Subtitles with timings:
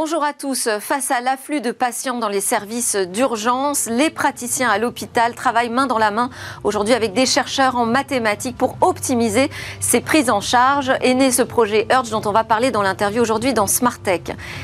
[0.00, 0.68] Bonjour à tous.
[0.78, 5.88] Face à l'afflux de patients dans les services d'urgence, les praticiens à l'hôpital travaillent main
[5.88, 6.30] dans la main
[6.62, 9.50] aujourd'hui avec des chercheurs en mathématiques pour optimiser
[9.80, 10.92] ces prises en charge.
[11.00, 14.20] Est né ce projet Urge dont on va parler dans l'interview aujourd'hui dans Smart Tech.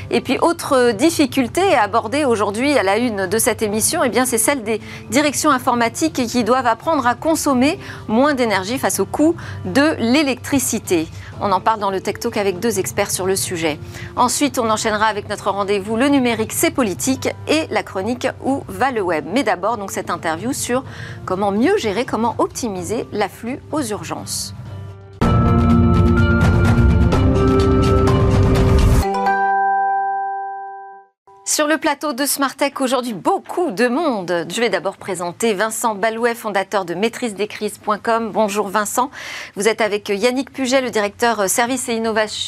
[0.09, 4.63] Et puis autre difficulté abordée aujourd'hui à la une de cette émission, eh c'est celle
[4.63, 7.77] des directions informatiques qui doivent apprendre à consommer
[8.07, 11.09] moins d'énergie face au coût de l'électricité.
[11.41, 13.77] On en parle dans le Tech Talk avec deux experts sur le sujet.
[14.15, 18.91] Ensuite, on enchaînera avec notre rendez-vous Le numérique, c'est politique et la chronique Où va
[18.91, 19.25] le web.
[19.31, 20.83] Mais d'abord, donc cette interview sur
[21.25, 24.54] comment mieux gérer, comment optimiser l'afflux aux urgences.
[31.47, 34.47] Sur le plateau de Smartech, aujourd'hui, beaucoup de monde.
[34.49, 38.31] Je vais d'abord présenter Vincent Balouet, fondateur de maîtrisedescrises.com.
[38.31, 39.11] Bonjour Vincent.
[39.55, 42.01] Vous êtes avec Yannick Puget, le directeur service et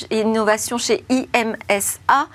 [0.10, 2.28] innovation chez IMSA.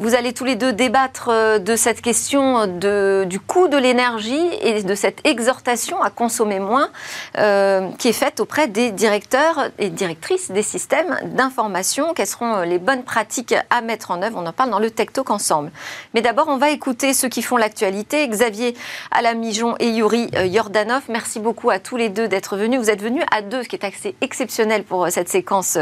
[0.00, 4.48] Vous allez tous les deux débattre euh, de cette question de, du coût de l'énergie
[4.62, 6.90] et de cette exhortation à consommer moins
[7.36, 12.14] euh, qui est faite auprès des directeurs et directrices des systèmes d'information.
[12.14, 15.08] Quelles seront les bonnes pratiques à mettre en œuvre On en parle dans le Tech
[15.12, 15.72] Talk ensemble.
[16.14, 18.28] Mais d'abord, on va écouter ceux qui font l'actualité.
[18.28, 18.76] Xavier
[19.10, 21.02] Alamijon et Yuri euh, Yordanov.
[21.08, 22.78] Merci beaucoup à tous les deux d'être venus.
[22.78, 25.76] Vous êtes venus à deux, ce qui est assez exceptionnel pour cette séquence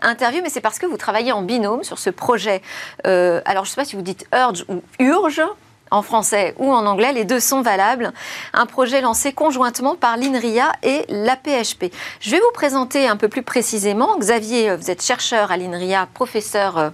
[0.00, 2.62] interview, mais c'est parce que vous travaillez en binôme sur ce projet.
[3.04, 5.42] alors, je ne sais pas si vous dites urge ou urge
[5.90, 8.12] en français ou en anglais, les deux sont valables.
[8.52, 11.92] Un projet lancé conjointement par l'INRIA et l'APHP.
[12.20, 14.16] Je vais vous présenter un peu plus précisément.
[14.18, 16.90] Xavier, vous êtes chercheur à l'INRIA, professeur euh,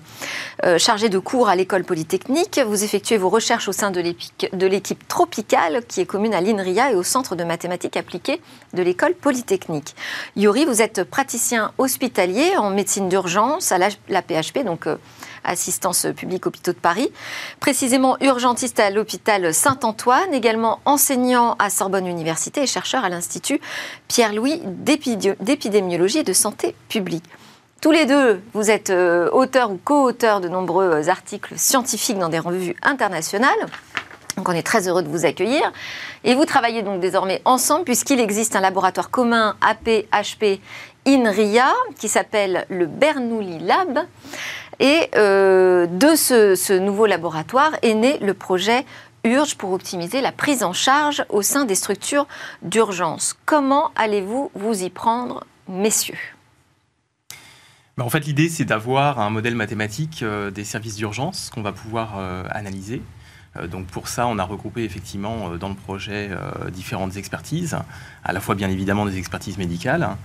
[0.65, 2.61] euh, chargé de cours à l'école polytechnique.
[2.67, 6.95] Vous effectuez vos recherches au sein de l'équipe tropicale qui est commune à l'INRIA et
[6.95, 8.41] au centre de mathématiques appliquées
[8.75, 9.95] de l'école polytechnique.
[10.37, 14.97] Yuri, vous êtes praticien hospitalier en médecine d'urgence à l'APHP, donc euh,
[15.45, 17.11] assistance publique hôpitaux de Paris.
[17.61, 23.61] Précisément urgentiste à l'hôpital Saint-Antoine, également enseignant à Sorbonne Université et chercheur à l'Institut
[24.09, 27.25] Pierre-Louis d'épidémiologie et de santé publique.
[27.81, 32.39] Tous les deux, vous êtes euh, auteurs ou co-auteurs de nombreux articles scientifiques dans des
[32.39, 33.51] revues internationales.
[34.37, 35.73] Donc on est très heureux de vous accueillir.
[36.25, 40.61] Et vous travaillez donc désormais ensemble puisqu'il existe un laboratoire commun AP-HP
[41.07, 44.01] INRIA qui s'appelle le Bernoulli Lab.
[44.81, 48.85] Et euh, de ce, nouveau laboratoire est né le projet
[49.25, 52.27] Urge pour optimiser la prise en charge au sein des structures
[52.63, 53.37] d'urgence.
[53.47, 56.19] Comment allez-vous vous y prendre, messieurs?
[57.97, 61.73] Ben, en fait, l'idée, c'est d'avoir un modèle mathématique euh, des services d'urgence qu'on va
[61.73, 63.03] pouvoir euh, analyser
[63.71, 66.29] donc pour ça, on a regroupé effectivement dans le projet
[66.73, 67.79] différentes expertises,
[68.25, 70.17] à la fois bien évidemment des expertises médicales,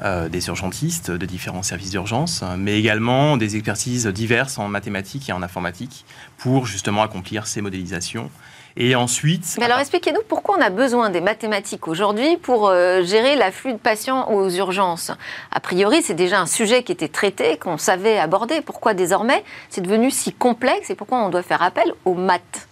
[0.00, 5.42] des urgentistes de différents services d'urgence, mais également des expertises diverses en mathématiques et en
[5.42, 6.04] informatique
[6.36, 8.30] pour justement accomplir ces modélisations.
[8.76, 9.56] Et ensuite.
[9.58, 14.30] Mais alors expliquez-nous pourquoi on a besoin des mathématiques aujourd'hui pour gérer l'afflux de patients
[14.30, 15.10] aux urgences.
[15.50, 18.60] A priori, c'est déjà un sujet qui était traité, qu'on savait aborder.
[18.60, 22.68] Pourquoi désormais c'est devenu si complexe et pourquoi on doit faire appel aux maths?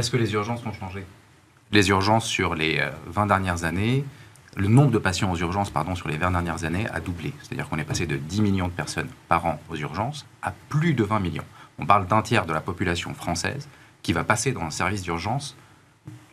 [0.00, 1.04] Parce que les urgences ont changé.
[1.72, 4.02] Les urgences sur les 20 euh, dernières années,
[4.56, 7.32] le nombre de patients aux urgences pardon, sur les 20 dernières années a doublé.
[7.42, 10.94] C'est-à-dire qu'on est passé de 10 millions de personnes par an aux urgences à plus
[10.94, 11.44] de 20 millions.
[11.78, 13.68] On parle d'un tiers de la population française
[14.02, 15.56] qui va passer dans un service d'urgence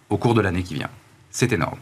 [0.09, 0.89] au cours de l'année qui vient.
[1.29, 1.77] C'est énorme.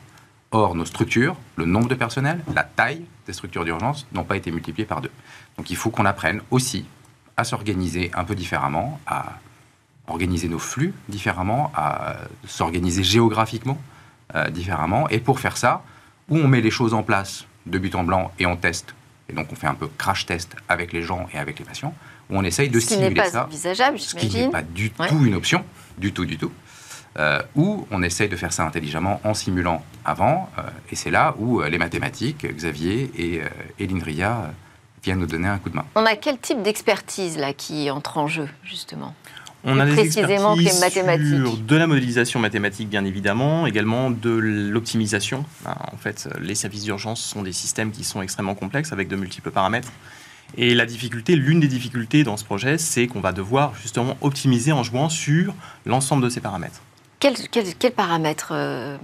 [0.51, 4.51] Or, nos structures, le nombre de personnel, la taille des structures d'urgence n'ont pas été
[4.51, 5.11] multipliées par deux.
[5.57, 6.85] Donc il faut qu'on apprenne aussi
[7.37, 9.39] à s'organiser un peu différemment, à
[10.07, 13.77] organiser nos flux différemment, à s'organiser géographiquement
[14.35, 15.09] euh, différemment.
[15.09, 15.83] Et pour faire ça,
[16.29, 18.93] où on met les choses en place de but en blanc et on teste,
[19.29, 21.93] et donc on fait un peu crash test avec les gens et avec les patients,
[22.29, 23.47] où on essaye de simuler ça.
[23.51, 25.63] Ce qui n'est pas du tout une option,
[25.97, 26.51] du tout, du tout.
[27.17, 31.33] Euh, où on essaye de faire ça intelligemment en simulant avant, euh, et c'est là
[31.39, 33.41] où les mathématiques, Xavier et,
[33.79, 34.51] et l'INRIA
[35.01, 35.85] viennent nous donner un coup de main.
[35.95, 39.15] On a quel type d'expertise là qui entre en jeu, justement?
[39.65, 40.37] On a des expertises
[41.29, 45.43] sur de la modélisation mathématique, bien évidemment, également de l'optimisation.
[45.63, 49.15] Ben, en fait, les services d'urgence sont des systèmes qui sont extrêmement complexes avec de
[49.15, 49.91] multiples paramètres.
[50.57, 54.71] Et la difficulté, l'une des difficultés dans ce projet, c'est qu'on va devoir justement optimiser
[54.71, 56.81] en jouant sur l'ensemble de ces paramètres.
[57.19, 58.97] Quels quel, paramètres euh,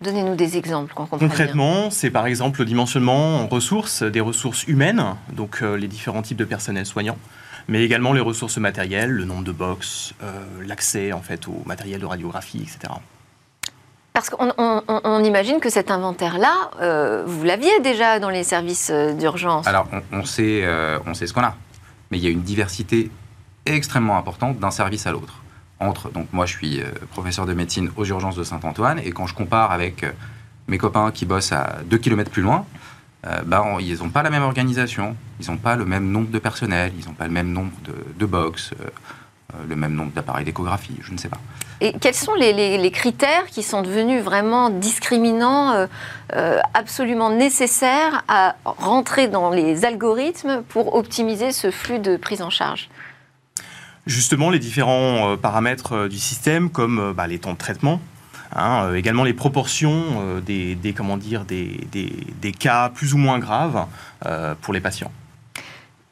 [0.00, 0.94] Donnez-nous des exemples.
[0.94, 6.22] Concrètement, c'est par exemple le dimensionnement en ressources, des ressources humaines, donc euh, les différents
[6.22, 7.18] types de personnel soignants
[7.68, 12.00] mais également les ressources matérielles, le nombre de box, euh, l'accès en fait au matériel
[12.00, 12.92] de radiographie, etc.
[14.12, 19.66] Parce qu'on imagine que cet inventaire-là, euh, vous l'aviez déjà dans les services euh, d'urgence.
[19.66, 20.66] Alors, on, sait,
[21.06, 21.54] on sait ce qu'on a,
[22.10, 23.10] mais il y a une diversité
[23.66, 25.42] extrêmement importante d'un service à l'autre.
[25.78, 26.80] Entre, donc moi je suis
[27.10, 30.06] professeur de médecine aux urgences de Saint-Antoine, et quand je compare avec
[30.68, 32.64] mes copains qui bossent à 2 km plus loin,
[33.44, 36.92] bah, ils n'ont pas la même organisation, ils n'ont pas le même nombre de personnel,
[36.98, 38.72] ils n'ont pas le même nombre de, de box,
[39.68, 41.40] le même nombre d'appareils d'échographie, je ne sais pas.
[41.80, 45.86] Et quels sont les, critères qui sont devenus vraiment discriminants, euh,
[46.34, 52.50] euh, absolument nécessaires à rentrer dans les algorithmes pour optimiser ce flux de prise en
[52.50, 52.88] charge?
[54.06, 58.00] Justement, les différents euh, paramètres du système, comme bah, les temps de traitement,
[58.56, 63.86] hein, également les proportions des, comment dire, des, des, cas plus ou moins graves
[64.62, 65.12] pour les patients.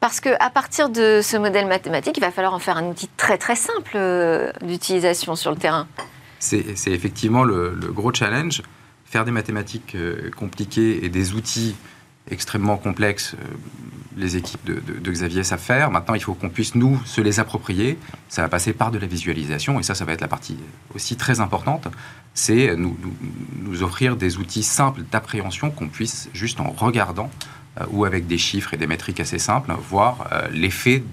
[0.05, 3.39] Parce qu'à partir de ce modèle mathématique, il va falloir en faire un outil très
[3.39, 5.87] très simple euh, d'utilisation sur le terrain.
[6.37, 8.61] C'est effectivement le, gros challenge.
[9.05, 11.75] Faire des mathématiques euh, compliquées et des outils
[12.29, 13.53] extrêmement complexes, euh,
[14.15, 15.89] les équipes de, Xavier savent faire.
[15.89, 17.97] Maintenant, il faut qu'on puisse, nous, se les approprier.
[18.29, 20.57] Ça va passer par de la visualisation, et ça, ça va être la partie
[20.93, 21.87] aussi très importante.
[22.37, 22.97] C'est nous,
[23.61, 27.31] nous, offrir des outils simples d'appréhension qu'on puisse, juste en regardant,
[27.79, 31.03] euh, ou avec des chiffres et des métriques assez simples, voir euh, l'effet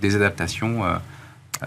[0.00, 0.84] des adaptations.
[0.84, 0.96] Euh,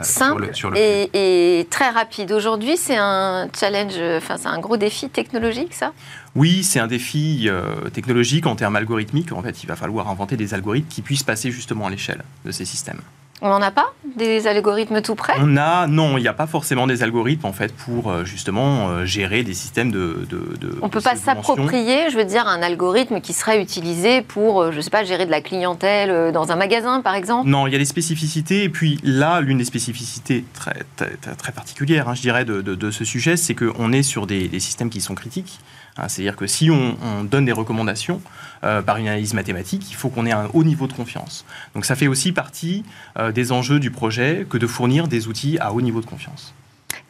[0.02, 2.32] Simple sur le, et, très rapide.
[2.32, 5.94] Aujourd'hui, c'est un challenge, enfin, c'est un gros défi technologique, ça?
[6.36, 7.50] Oui, c'est un défi
[7.94, 9.32] technologique en termes algorithmiques.
[9.32, 12.52] En fait, il va falloir inventer des algorithmes qui puissent passer justement à l'échelle de
[12.52, 13.00] ces systèmes.
[13.42, 16.48] On n'en a pas des algorithmes tout près On a non, il n'y a pas
[16.48, 20.26] forcément des algorithmes en fait pour euh, justement euh, gérer des systèmes de.
[20.30, 24.72] de, on peut pas s'approprier, je veux dire, un algorithme qui serait utilisé pour, euh,
[24.72, 27.48] je sais pas, gérer de la clientèle dans un magasin par exemple?
[27.48, 31.52] Non, il y a des spécificités et puis là, l'une des spécificités très très, très
[31.52, 35.02] particulières, hein, je dirais, de, ce sujet, c'est qu'on est sur des, des systèmes qui
[35.02, 35.60] sont critiques.
[35.98, 38.22] Hein, c'est-à-dire que si on, donne des recommandations
[38.64, 41.46] euh, par une analyse mathématique, il faut qu'on ait un haut niveau de confiance.
[41.74, 42.84] Donc ça fait aussi partie
[43.18, 46.54] euh, des enjeux du projet que de fournir des outils à haut niveau de confiance.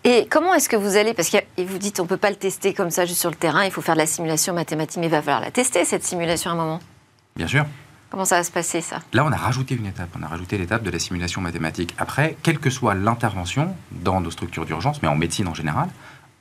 [0.03, 2.35] Et comment est-ce que vous allez, parce que vous dites on ne peut pas le
[2.35, 5.07] tester comme ça juste sur le terrain, il faut faire de la simulation mathématique, mais
[5.07, 6.79] il va falloir la tester cette simulation à un moment
[7.35, 7.65] Bien sûr.
[8.09, 9.01] Comment ça va se passer ça?
[9.11, 11.93] Là, on a rajouté une étape, on a rajouté l'étape de la simulation mathématique.
[11.97, 15.89] Après, quelle que soit l'intervention dans nos structures d'urgence, mais en médecine en général,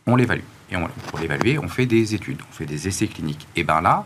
[0.06, 0.44] on l'évalue.
[0.70, 0.76] Et
[1.08, 3.47] pour l'évaluer, on fait des études, on fait des essais cliniques.
[3.56, 4.05] Et bien là,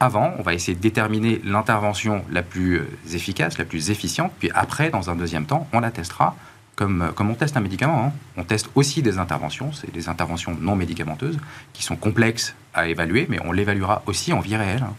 [0.00, 4.50] avant, on va essayer de déterminer l'intervention la plus euh, efficace, la plus efficiente, puis
[4.54, 6.36] après, dans un deuxième temps, on la testera
[6.76, 8.06] comme, euh, comme on teste un médicament.
[8.06, 8.12] Hein.
[8.36, 11.38] On teste aussi des interventions, c'est des interventions non médicamenteuses,
[11.72, 14.82] qui sont complexes à évaluer, mais on l'évaluera aussi en vie réelle.
[14.82, 14.94] Hein.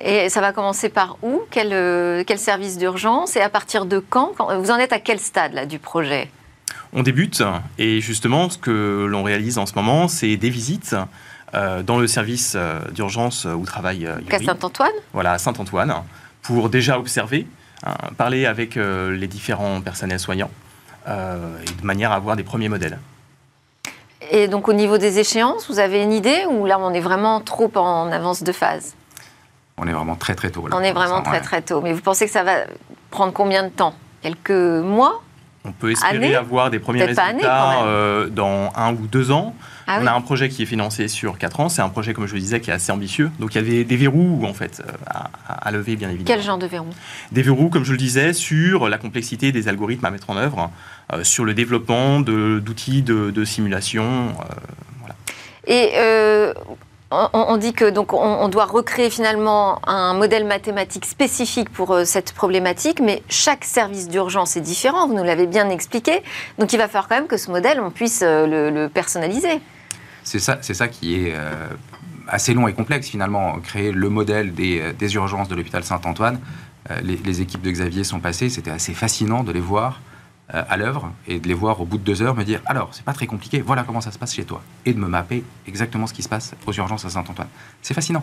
[0.00, 1.42] Et ça va commencer par où?
[1.50, 3.36] Quel, euh, quel service d'urgence?
[3.36, 6.30] Et à partir de quand Vous en êtes à quel stade là, du projet?
[6.94, 7.42] On débute
[7.78, 10.94] et justement ce que l'on réalise en ce moment, c'est des visites
[11.54, 14.34] euh, dans le service euh, d'urgence où travaille Yuri.
[14.34, 15.94] À Saint-Antoine Voilà, à Saint-Antoine,
[16.42, 17.46] pour déjà observer,
[17.84, 20.50] hein, parler avec euh, les différents personnels soignants
[21.06, 22.98] et de manière à avoir des premiers modèles.
[24.30, 27.42] Et donc au niveau des échéances, vous avez une idée ou là on est vraiment
[27.42, 28.94] trop en avance de phase?
[29.76, 30.66] On est vraiment très très tôt.
[30.72, 31.82] on est vraiment très très tôt.
[31.82, 32.64] Mais vous pensez que ça va
[33.10, 33.94] prendre combien de temps?
[34.22, 35.20] Quelques mois?
[35.64, 39.54] On peut espérer avoir des premiers résultats euh, dans un ou deux ans.
[39.86, 41.68] Ah on a un projet qui est financé sur quatre ans.
[41.68, 43.30] C'est un projet, comme je le disais, qui est assez ambitieux.
[43.38, 46.26] Donc il y a des, verrous, en fait, euh, à, lever, bien évidemment.
[46.26, 46.92] Quel genre de verrous?
[47.32, 50.70] Des verrous, comme je le disais, sur la complexité des algorithmes à mettre en œuvre,
[51.12, 54.34] euh, sur le développement d'outils de, simulation.
[55.00, 55.14] voilà.
[55.66, 55.92] Et
[57.32, 62.32] on, dit que donc on, doit recréer finalement un modèle mathématique spécifique pour euh, cette
[62.32, 65.06] problématique, mais chaque service d'urgence est différent.
[65.08, 66.22] Vous nous l'avez bien expliqué.
[66.58, 69.60] Donc il va falloir quand même que ce modèle, on puisse euh, le, personnaliser.
[70.22, 71.68] C'est ça, c'est ça qui est euh,
[72.28, 73.58] assez long et complexe finalement.
[73.60, 76.40] Créer le modèle des, urgences de l'hôpital Saint-Antoine.
[77.02, 78.50] Les, équipes de Xavier sont passées.
[78.50, 80.00] C'était assez fascinant de les voir.
[80.52, 82.90] Euh, à l'œuvre et de les voir au bout de deux heures me dire alors
[82.92, 85.42] c'est pas très compliqué, voilà comment ça se passe chez toi et de me mapper
[85.66, 87.48] exactement ce qui se passe aux urgences à Saint-Antoine.
[87.80, 88.22] C'est fascinant.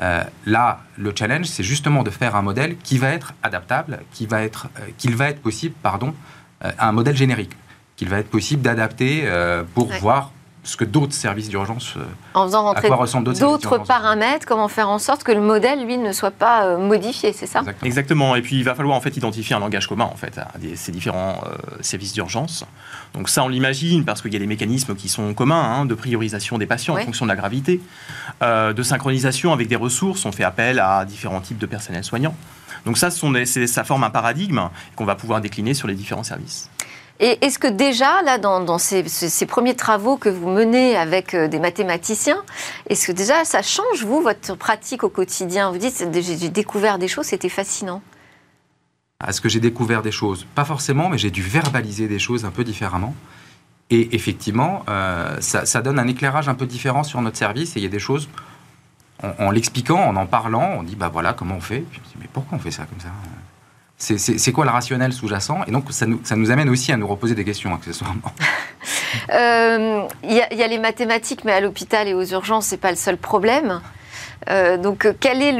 [0.00, 4.26] Euh, là, le challenge, c'est justement de faire un modèle qui va être adaptable, qui
[4.26, 6.14] va être, euh, qu'il va être possible, pardon,
[6.78, 7.56] un modèle générique,
[7.96, 9.28] qu'il va être possible d'adapter
[9.74, 10.30] pour voir
[10.66, 11.94] ce que d'autres services d'urgence.
[11.96, 12.02] Euh,
[12.34, 12.88] en faisant rentrer
[13.38, 17.32] d'autres paramètres, comment faire en sorte que le modèle, lui, ne soit pas euh, modifié,
[17.32, 17.62] c'est ça?
[17.84, 18.34] Exactement.
[18.34, 20.90] Et puis il va falloir en fait identifier un langage commun en fait à ces
[20.90, 22.64] différents euh, services d'urgence.
[23.14, 25.94] Donc ça, on l'imagine parce qu'il y a des mécanismes qui sont communs hein, de
[25.94, 27.80] priorisation des patients en fonction de la gravité,
[28.42, 30.26] de synchronisation avec des ressources.
[30.26, 32.34] On fait appel à différents types de personnel soignant.
[32.84, 36.68] Donc ça, ça forme un paradigme qu'on va pouvoir décliner sur les différents services.
[37.18, 39.04] Et est-ce que déjà, là, dans, ces,
[39.46, 42.42] premiers travaux que vous menez avec euh, des mathématiciens,
[42.88, 45.70] est-ce que déjà ça change, vous, votre pratique au quotidien?
[45.70, 48.02] Vous dites, j'ai découvert des choses, c'était fascinant.
[49.18, 50.46] à ce que j'ai découvert des choses?
[50.54, 53.14] Pas forcément, mais j'ai dû verbaliser des choses un peu différemment.
[53.88, 57.76] Et effectivement, euh, ça, donne un éclairage un peu différent sur notre service.
[57.76, 58.28] Et il y a des choses,
[59.22, 62.12] en, l'expliquant, en en parlant, on dit, bah voilà, comment on fait Puis je me
[62.12, 63.08] dis, mais pourquoi on fait ça comme ça?
[63.98, 65.60] C'est quoi le rationnel sous-jacent?
[65.66, 68.20] Et donc, ça nous, ça nous, amène aussi à nous reposer des questions, accessoirement.
[69.32, 72.90] Euh, il y, y, a les mathématiques, mais à l'hôpital et aux urgences, c'est pas
[72.90, 73.80] le seul problème.
[74.48, 75.52] Euh, donc, quel est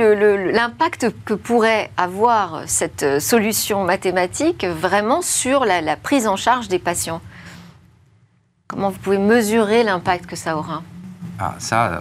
[0.53, 6.79] l'impact que pourrait avoir cette solution mathématique vraiment sur la, la prise en charge des
[6.79, 7.21] patients?
[8.69, 10.83] Comment vous pouvez mesurer l'impact que ça aura?
[11.39, 12.01] Ah, Ça, euh,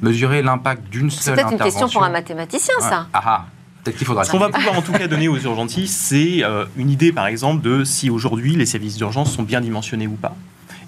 [0.00, 1.34] mesurer l'impact d'une seule intervention...
[1.34, 3.06] C'est peut-être une question pour un mathématicien, ça.
[3.12, 3.44] Ah, ah.
[3.84, 4.24] Peut-être qu'il faudra...
[4.24, 7.26] Ce qu'on va pouvoir en tout cas donner aux urgentistes, c'est euh, une idée, par
[7.26, 10.34] exemple, de si aujourd'hui les services d'urgence sont bien dimensionnés ou pas.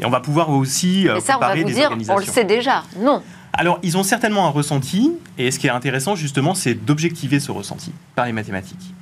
[0.00, 2.84] Et on va pouvoir aussi euh, ça, on va vous dire, On le sait déjà,
[2.98, 3.22] non.
[3.52, 7.50] Alors, ils ont certainement un ressenti, et ce qui est intéressant, justement, c'est d'objectiver ce
[7.50, 8.94] ressenti par les mathématiques.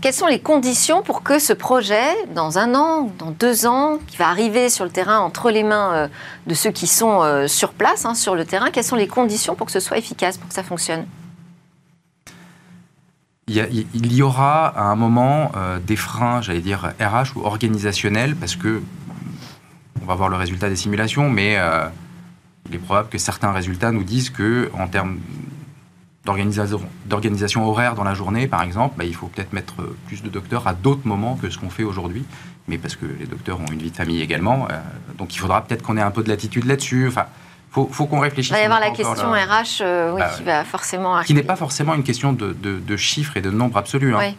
[0.00, 4.16] Quelles sont les conditions pour que ce projet, dans un an, dans deux ans, qui
[4.16, 6.08] va arriver sur le terrain entre les mains euh,
[6.46, 9.56] de ceux qui sont euh, sur place, hein, sur le terrain, quelles sont les conditions
[9.56, 11.04] pour que ce soit efficace, pour que ça fonctionne?
[13.48, 18.56] Il y, aura à un moment euh, des freins, j'allais dire RH ou organisationnels, parce
[18.56, 18.82] que
[20.02, 21.58] on va voir le résultat des simulations, mais
[22.68, 25.18] il est probable que certains résultats nous disent que en termes
[26.24, 29.76] d'organisation horaire dans la journée, par exemple, bah, il faut peut-être mettre
[30.06, 32.24] plus de docteurs à d'autres moments que ce qu'on fait aujourd'hui,
[32.68, 34.68] mais parce que les docteurs ont une vie de famille également.
[34.70, 34.78] Euh,
[35.16, 37.08] donc il faudra peut-être qu'on ait un peu de latitude là-dessus.
[37.08, 37.26] Enfin,
[37.70, 38.50] faut, faut qu'on réfléchisse.
[38.50, 41.26] Il va y avoir la question RH euh, oui, bah, qui va forcément arriver.
[41.26, 44.34] Qui n'est pas forcément une question de, de, chiffres et de nombres absolus, hein,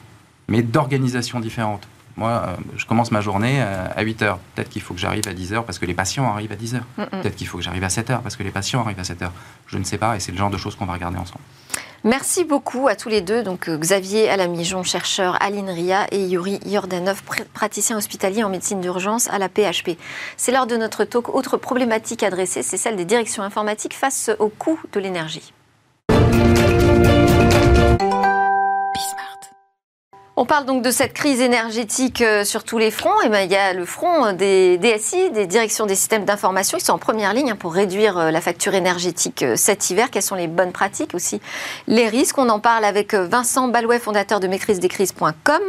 [0.48, 1.88] mais d'organisation différente.
[2.18, 4.40] Moi, euh, je commence ma journée à 8 heures.
[4.56, 6.76] Peut-être qu'il faut que j'arrive à 10 heures parce que les patients arrivent à 10
[6.76, 6.86] heures.
[6.96, 9.22] Peut-être qu'il faut que j'arrive à 7 heures parce que les patients arrivent à 7
[9.22, 9.34] heures.
[9.68, 11.44] Je ne sais pas, et c'est le genre de choses qu'on va regarder ensemble.
[12.06, 16.60] Merci beaucoup à tous les deux, donc euh, Xavier Alamijon, chercheur à l'INRIA, et Yuri
[16.66, 19.98] Yordanov, praticien hospitalier en médecine d'urgence à la PHP.
[20.38, 21.28] C'est l'heure de notre talk.
[21.36, 25.54] Autre problématique adressée, c'est celle des directions informatiques face au coût de l'énergie.
[30.42, 33.22] On parle donc de cette crise énergétique euh, sur tous les fronts.
[33.26, 36.78] Et ben, il y a le front des DSI, des directions des systèmes d'information.
[36.78, 40.10] Ils sont en première ligne hein, pour réduire euh, la facture énergétique euh, cet hiver.
[40.10, 41.42] Quelles sont les bonnes pratiques aussi?
[41.88, 42.38] Les risques.
[42.38, 45.62] On en parle avec Vincent Balouet, fondateur de maîtrisedescrises.com.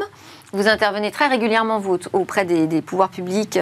[0.52, 3.58] Vous intervenez très régulièrement auprès des, pouvoirs publics,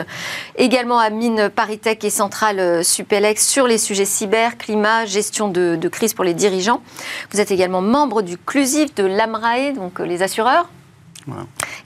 [0.56, 5.88] également à Mine Paritech et Centrale Supelex sur les sujets cyber, climat, gestion de, de
[5.88, 6.82] crise pour les dirigeants.
[7.30, 10.68] Vous êtes également membre du CLUSIF de l'AMRAE, donc les assureurs.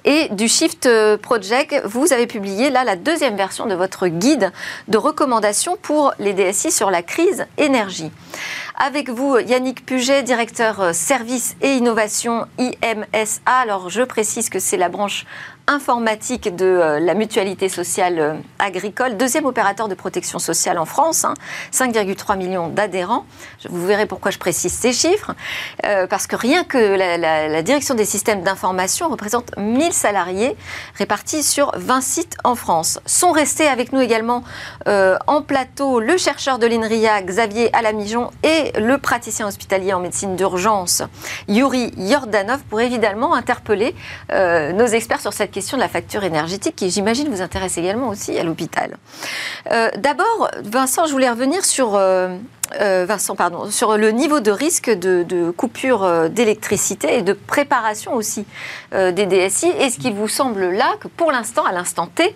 [0.05, 4.53] Et du Shift euh, Project, vous avez publié là la deuxième version de votre guide
[4.89, 8.11] de recommandations pour les DSI sur la crise énergie.
[8.79, 13.41] Avec vous, Yannick Puget, directeur euh, service et innovation IMSA.
[13.45, 15.27] Alors, je précise que c'est la branche
[15.69, 21.27] informatique de euh, la mutualité sociale euh, agricole, deuxième opérateur de protection sociale en France,
[21.73, 23.27] 5,3 hein, millions d'adhérents.
[23.69, 25.35] Vous verrez pourquoi je précise ces chiffres,
[26.11, 30.57] parce que rien que la, direction des systèmes d'information représente 1000 salariés
[30.97, 33.01] répartis sur 20 sites en France.
[33.07, 34.43] Sont restés avec nous également
[34.87, 41.03] en plateau le chercheur de l'INRIA, Xavier Alamijon, et le praticien hospitalier en médecine d'urgence,
[41.49, 43.95] Yuri Yordanov, pour évidemment interpeller
[44.31, 48.39] nos experts sur cette question de la facture énergétique qui, j'imagine, vous intéresse également aussi
[48.39, 48.97] à l'hôpital.
[49.71, 52.37] Euh, d'abord, Vincent, je voulais revenir sur, euh,
[52.81, 58.47] euh, Vincent, pardon, sur le niveau de risque de, coupure d'électricité et de préparation aussi
[58.93, 59.67] des DSI.
[59.67, 62.35] Est-ce qu'il vous semble là que pour l'instant, à l'instant T,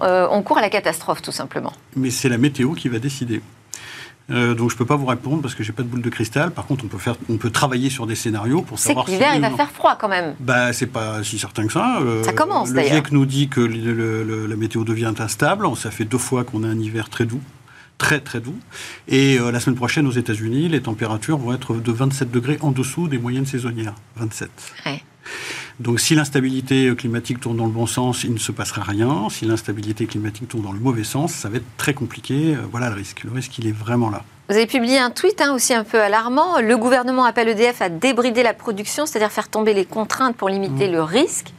[0.00, 1.72] on court à la catastrophe tout simplement?
[1.94, 3.40] Mais c'est la météo qui va décider.
[4.30, 6.10] Euh, donc je ne peux pas vous répondre parce que j'ai pas de boule de
[6.10, 6.50] cristal.
[6.50, 9.06] Par contre, on peut, faire, on peut travailler sur des scénarios pour savoir.
[9.06, 10.34] C'est que l'hiver, il va faire froid quand même.
[10.40, 12.00] Bah, c'est pas si certain que ça.
[12.00, 15.66] Euh, ça commence Le GIEC nous dit que la météo devient instable.
[15.76, 17.40] Ça fait deux fois qu'on a un hiver très doux
[17.98, 18.58] très très doux.
[19.08, 22.70] Et euh, la semaine prochaine aux États-Unis, les températures vont être de 27 degrés en
[22.70, 23.94] dessous des moyennes saisonnières.
[24.16, 24.50] 27.
[24.84, 25.02] Ouais.
[25.78, 29.28] Donc si l'instabilité climatique tourne dans le bon sens, il ne se passera rien.
[29.30, 32.54] Si l'instabilité climatique tourne dans le mauvais sens, ça va être très compliqué.
[32.54, 33.24] Euh, voilà le risque.
[33.24, 34.22] Le risque, il est vraiment là.
[34.48, 36.60] Vous avez publié un tweet hein, aussi un peu alarmant.
[36.60, 40.88] Le gouvernement appelle EDF à débrider la production, c'est-à-dire faire tomber les contraintes pour limiter
[40.88, 40.92] mmh.
[40.92, 41.52] le risque.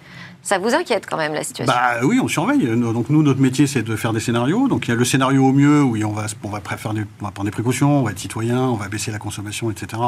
[0.48, 1.76] Ça vous inquiète quand même la situation?
[1.76, 2.66] Bah oui, on surveille.
[2.78, 4.70] Donc nous, notre métier, c'est de faire des scénarios.
[4.70, 7.04] Donc il y a le scénario au mieux où on va, on va, faire des,
[7.20, 10.02] on va prendre des précautions, on va être citoyen, on va baisser la consommation, etc.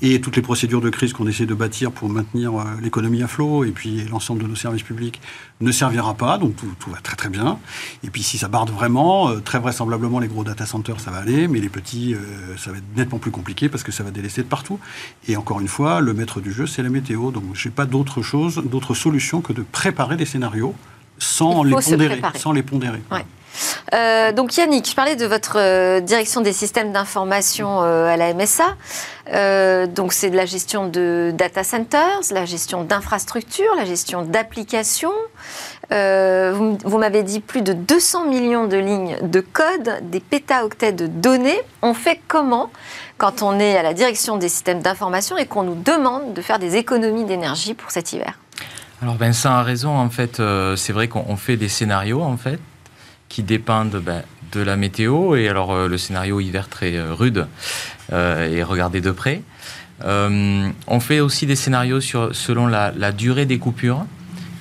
[0.00, 3.26] Et toutes les procédures de crise qu'on essaie de bâtir pour maintenir euh, l'économie à
[3.26, 5.20] flot et puis l'ensemble de nos services publics
[5.60, 6.38] ne servira pas.
[6.38, 7.58] Donc tout, va très très bien.
[8.04, 11.18] Et puis si ça barde vraiment, euh, très vraisemblablement les gros data centers, ça va
[11.18, 14.12] aller, mais les petits, euh, ça va être nettement plus compliqué parce que ça va
[14.12, 14.78] délaisser de partout.
[15.26, 17.32] Et encore une fois, le maître du jeu, c'est la météo.
[17.32, 20.74] Donc je n'ai pas d'autre chose, d'autre solution que de préparer des scénarios
[21.18, 23.00] sans les, pondérer, sans les pondérer.
[23.92, 28.34] Euh, donc Yannick, je parlais de votre euh, direction des systèmes d'information euh, à la
[28.34, 29.86] MSA.
[29.88, 35.12] donc c'est de la gestion de data centers, la gestion d'infrastructures, la gestion d'applications.
[35.90, 41.06] vous, vous m'avez dit plus de 200 millions de lignes de code, des pétaoctets de
[41.06, 41.60] données.
[41.82, 42.70] On fait comment
[43.18, 46.58] quand on est à la direction des systèmes d'information et qu'on nous demande de faire
[46.58, 48.38] des économies d'énergie pour cet hiver?
[49.04, 52.58] Alors Vincent a raison, en fait, euh, c'est vrai qu'on fait des scénarios, en fait,
[53.28, 57.46] qui dépendent ben, de la météo, et alors euh, le scénario hiver très euh, rude
[58.10, 59.42] et regardé de près.
[60.02, 64.06] on fait aussi des scénarios sur, selon la, durée des coupures,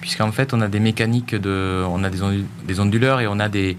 [0.01, 3.77] puisqu'en fait on a des mécaniques, de, on a des, onduleurs et on a des,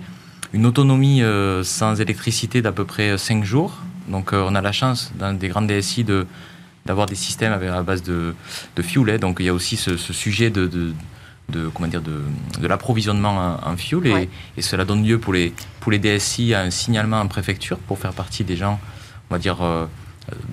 [0.55, 1.23] une autonomie
[1.63, 3.81] sans électricité d'à peu près 5 jours.
[4.09, 6.27] Donc on a la chance dans des grandes DSI de
[6.87, 8.35] d'avoir des systèmes à base de,
[8.77, 9.19] de fuel.
[9.19, 10.67] Donc il y a aussi ce, sujet de,
[11.49, 12.23] de, comment dire, de,
[12.61, 14.07] de l'approvisionnement en, fuel.
[14.07, 17.79] Et, et, cela donne lieu pour les, pour les DSI à un signalement en préfecture
[17.79, 18.81] pour faire partie des gens,
[19.31, 19.87] on va dire, euh,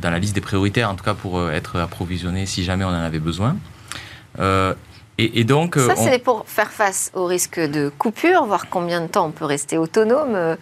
[0.01, 2.89] dans la liste des prioritaires, en tout cas pour euh, être approvisionnés si jamais on
[2.89, 3.57] en avait besoin.
[4.39, 4.73] Euh,
[5.21, 9.27] et, donc, ça, c'est pour faire face au risque de coupure, voir combien de temps
[9.27, 10.57] on peut rester autonome.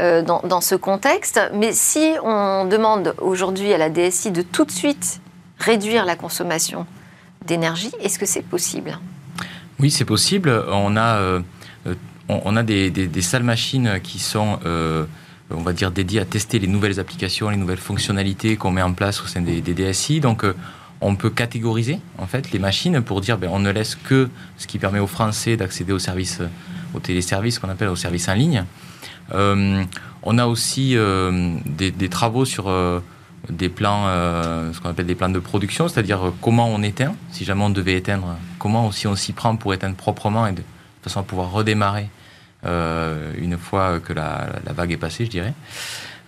[0.00, 1.40] Euh, dans, ce contexte.
[1.54, 5.20] Mais si on demande aujourd'hui à la DSI de tout de suite
[5.60, 6.84] réduire la consommation
[7.46, 8.98] d'énergie, est-ce que c'est possible?
[9.78, 10.64] Oui, c'est possible.
[10.68, 11.40] On a, euh,
[12.28, 14.58] on, a des, salles machines qui sont
[15.50, 18.92] on va dire dédiées à tester les nouvelles applications, les nouvelles fonctionnalités qu'on met en
[18.92, 20.20] place au sein des, DSI.
[20.20, 20.54] Donc, euh,
[21.04, 24.66] on peut catégoriser en fait les machines pour dire ben, on ne laisse que ce
[24.66, 26.40] qui permet aux Français d'accéder aux services,
[26.94, 28.64] aux téléservices qu'on appelle aux services en ligne.
[29.32, 29.84] Euh,
[30.22, 33.00] on a aussi euh, des, travaux sur euh,
[33.50, 34.06] des plans,
[34.72, 37.94] ce qu'on appelle des plans de production, c'est-à-dire comment on éteint, si jamais on devait
[37.94, 40.62] éteindre, comment aussi on s'y prend pour éteindre proprement et de,
[41.02, 42.08] façon à pouvoir redémarrer
[42.64, 45.52] une fois que la, vague est passée, je dirais.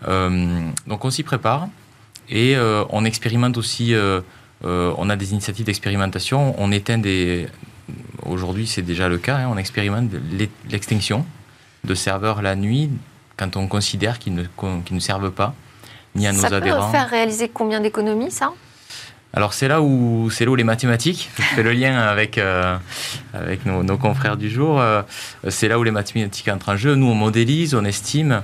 [0.06, 1.68] donc on s'y prépare
[2.28, 2.54] et
[2.90, 3.94] on expérimente aussi,
[4.64, 7.48] on a des initiatives d'expérimentation, on éteint des...
[8.24, 10.10] Aujourd'hui c'est déjà le cas, hein, on expérimente
[10.68, 11.24] l'extinction
[11.84, 12.90] de serveurs la nuit
[13.36, 14.44] quand on considère qu'ils ne,
[14.90, 15.54] ne servent pas
[16.14, 16.80] ni à nos adhérents.
[16.80, 18.52] Ça peut faire réaliser combien d'économies, ça?
[19.34, 22.76] Alors c'est là où c'est là où les mathématiques, je fais le lien avec euh,
[23.34, 25.02] avec nos, confrères du jour, euh,
[25.48, 26.94] c'est là où les mathématiques entrent en jeu.
[26.94, 28.42] Nous on modélise, on estime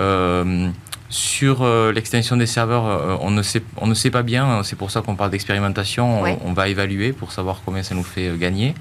[0.00, 0.68] euh,
[1.14, 4.62] sur l'extension des serveurs, on ne sait on ne sait pas bien.
[4.62, 6.22] C'est pour ça qu'on parle d'expérimentation.
[6.22, 8.74] On, on, va évaluer pour savoir combien ça nous fait gagner.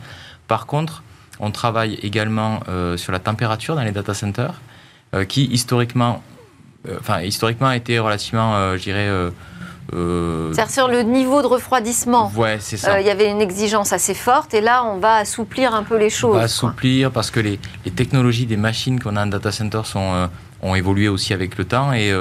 [0.47, 1.03] Par contre,
[1.41, 4.61] on travaille également euh, sur la température dans les data centers,
[5.13, 6.21] euh, qui historiquement,
[6.87, 9.09] euh, enfin historiquement a été relativement, je dirais.
[9.91, 12.31] C'est-à-dire sur le niveau de refroidissement.
[12.35, 13.01] Ouais, c'est ça.
[13.01, 16.09] Il y avait une exigence assez forte et là, on va assouplir un peu les
[16.09, 16.35] choses.
[16.35, 17.59] On va assouplir parce que les,
[17.95, 20.29] technologies des machines qu'on a en data center sont,
[20.61, 22.13] ont évolué aussi avec le temps et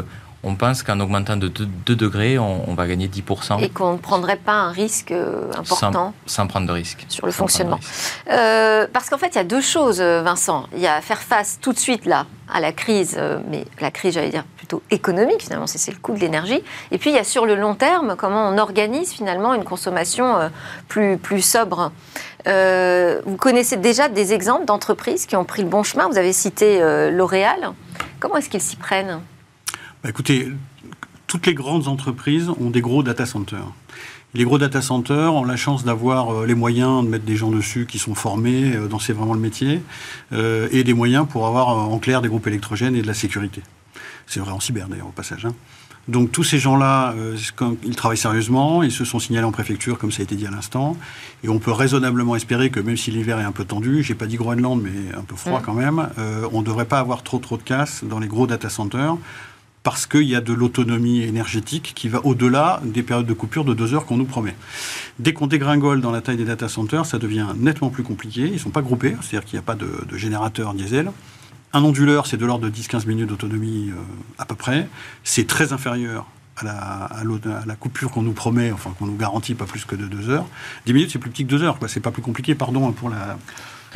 [0.43, 3.63] on pense qu'en augmentant de 2, degrés, on, va gagner 10%.
[3.63, 7.05] Et qu'on ne prendrait pas un risque euh, important Sans, prendre de risque.
[7.09, 7.79] Sur le fonctionnement.
[8.31, 10.65] Euh, parce qu'en fait, il y a deux choses, euh, Vincent.
[10.73, 13.17] Il y a faire face tout de suite là à la crise,
[13.49, 16.61] mais la crise, j'allais dire plutôt économique finalement, c'est le coût de l'énergie.
[16.91, 20.51] Et puis il y a sur le long terme comment on organise finalement une consommation
[20.89, 21.93] plus, plus sobre.
[22.45, 26.09] vous connaissez déjà des exemples d'entreprises qui ont pris le bon chemin.
[26.09, 26.81] Vous avez cité
[27.13, 27.73] L'Oréal.
[28.21, 29.21] Comment est-ce qu'ils s'y prennent
[30.03, 30.49] bah, écoutez,
[31.27, 33.67] toutes les grandes entreprises ont des gros data centers.
[34.33, 37.51] Les gros data centers ont la chance d'avoir euh, les moyens de mettre des gens
[37.51, 39.83] dessus qui sont formés, euh, dont c'est vraiment le métier,
[40.33, 43.63] euh, et des moyens pour avoir en clair des groupes électrogènes et de la sécurité.
[44.27, 45.45] C'est vrai en cyber d'ailleurs au passage.
[45.45, 45.55] Hein.
[46.11, 47.15] Donc tous ces gens-là,
[47.85, 50.51] ils travaillent sérieusement, ils se sont signalés en préfecture, comme ça a été dit à
[50.51, 50.97] l'instant,
[51.45, 54.27] et on peut raisonnablement espérer que même si l'hiver est un peu tendu, j'ai pas
[54.27, 56.09] dit Groenland, mais un peu froid quand même,
[56.53, 59.17] on ne devrait pas avoir trop trop de casse dans les gros data centers
[59.83, 63.75] parce qu'il y a de l'autonomie énergétique qui va au-delà des périodes de coupure de
[63.75, 64.55] deux heures qu'on nous promet.
[65.19, 68.43] Dès qu'on dégringole dans la taille des data centers, ça devient nettement plus compliqué.
[68.43, 71.11] Ils ne sont pas groupés, c'est-à-dire qu'il n'y a pas de, générateur diesel.
[71.73, 73.95] Un onduleur, c'est de l'ordre de 10-15 minutes d'autonomie euh,
[74.39, 74.89] à peu près.
[75.23, 77.23] C'est très inférieur à
[77.67, 80.47] la, coupure qu'on nous promet, enfin qu'on nous garantit pas plus que de deux heures.
[80.87, 81.89] 10 minutes, c'est plus petit que deux heures, quoi.
[81.89, 83.39] C'est pas plus compliqué, pardon pour la,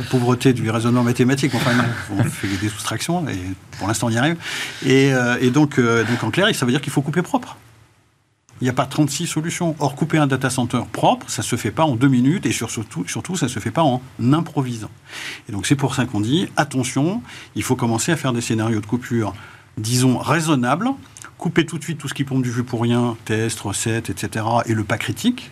[0.09, 1.53] pauvreté du raisonnement mathématique.
[1.55, 1.71] Enfin,
[2.11, 3.37] on fait des soustractions et
[3.77, 4.37] pour l'instant on y arrive.
[4.85, 7.57] Et, euh, donc, euh, donc en clair, ça veut dire qu'il faut couper propre.
[8.61, 9.75] Il n'y a pas 36 solutions.
[9.79, 12.69] Or, couper un data center propre, ça se fait pas en deux minutes et sur-
[12.71, 14.89] surtout, surtout ça se fait pas en improvisant.
[15.49, 17.21] Et donc, c'est pour ça qu'on dit attention,
[17.55, 19.33] il faut commencer à faire des scénarios de coupure,
[19.77, 20.89] disons, raisonnables.
[21.37, 24.45] Couper tout de suite tout ce qui pompe du jus pour rien, test, recettes, etc.
[24.65, 25.51] et le pas critique.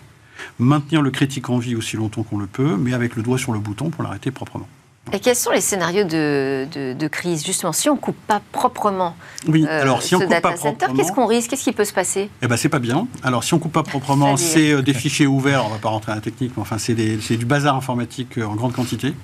[0.58, 3.52] Maintenir le critique en vie aussi longtemps qu'on le peut, mais avec le doigt sur
[3.52, 4.66] le bouton pour l'arrêter proprement.
[5.12, 8.40] Et quels sont les scénarios de, de- de crise Justement, si on ne coupe pas
[8.52, 9.14] proprement
[9.46, 11.50] Oui, euh, alors si on ce coupe data pas center, proprement, qu'est-ce qu'on risque?
[11.50, 12.30] Qu'est-ce qui peut se passer?
[12.42, 13.06] Eh ben c'est pas bien.
[13.22, 15.64] Alors si on coupe pas proprement, c'est euh, des fichiers ouverts.
[15.66, 18.54] On va pas rentrer dans la technique, mais enfin c'est du bazar informatique euh, en
[18.54, 19.14] grande quantité.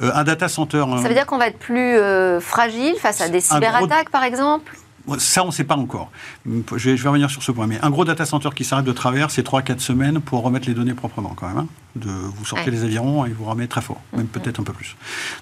[0.00, 0.84] Un data center.
[1.02, 1.96] Ça veut dire qu'on va être plus
[2.40, 4.76] fragile face à des Un gros- cyberattaques, par exemple?
[5.18, 6.10] Ça, on ne sait pas encore.
[6.46, 7.66] Je vais, je vais revenir sur ce point.
[7.66, 10.74] Mais un gros data center qui s'arrête de travers, c'est 3-4 semaines pour remettre les
[10.74, 11.56] données proprement quand même.
[11.58, 11.66] hein.
[11.98, 12.70] De, vous sortez Ouais.
[12.70, 14.96] les avirons et vous remet très fort, même peut-être un peu plus.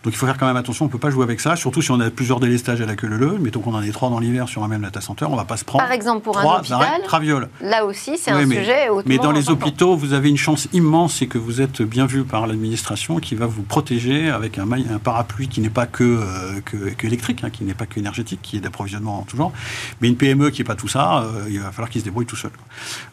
[0.05, 1.83] Donc il faut faire quand même attention, on ne peut pas jouer avec ça, surtout
[1.83, 4.19] si on a plusieurs délestages à la queue leu Mettons qu'on en ait trois dans
[4.19, 6.39] l'hiver sur un même data center, on ne va pas se prendre Par exemple, pour
[6.39, 7.49] un trois hôpital, arrêts travioles.
[7.61, 10.69] là aussi, c'est Oui, un mais- sujet Mais dans les hôpitaux, vous avez une chance
[10.73, 14.65] immense, c'est que vous êtes bien vu par l'administration qui va vous protéger avec un,
[14.67, 17.87] maille- un parapluie qui n'est pas que, euh, que, que électrique, hein, qui n'est pas
[17.87, 19.53] que énergétique, qui est d'approvisionnement en tout genre.
[20.01, 22.27] Mais une PME qui n'est pas tout ça, euh, il va falloir qu'il se débrouille
[22.27, 22.51] tout seul.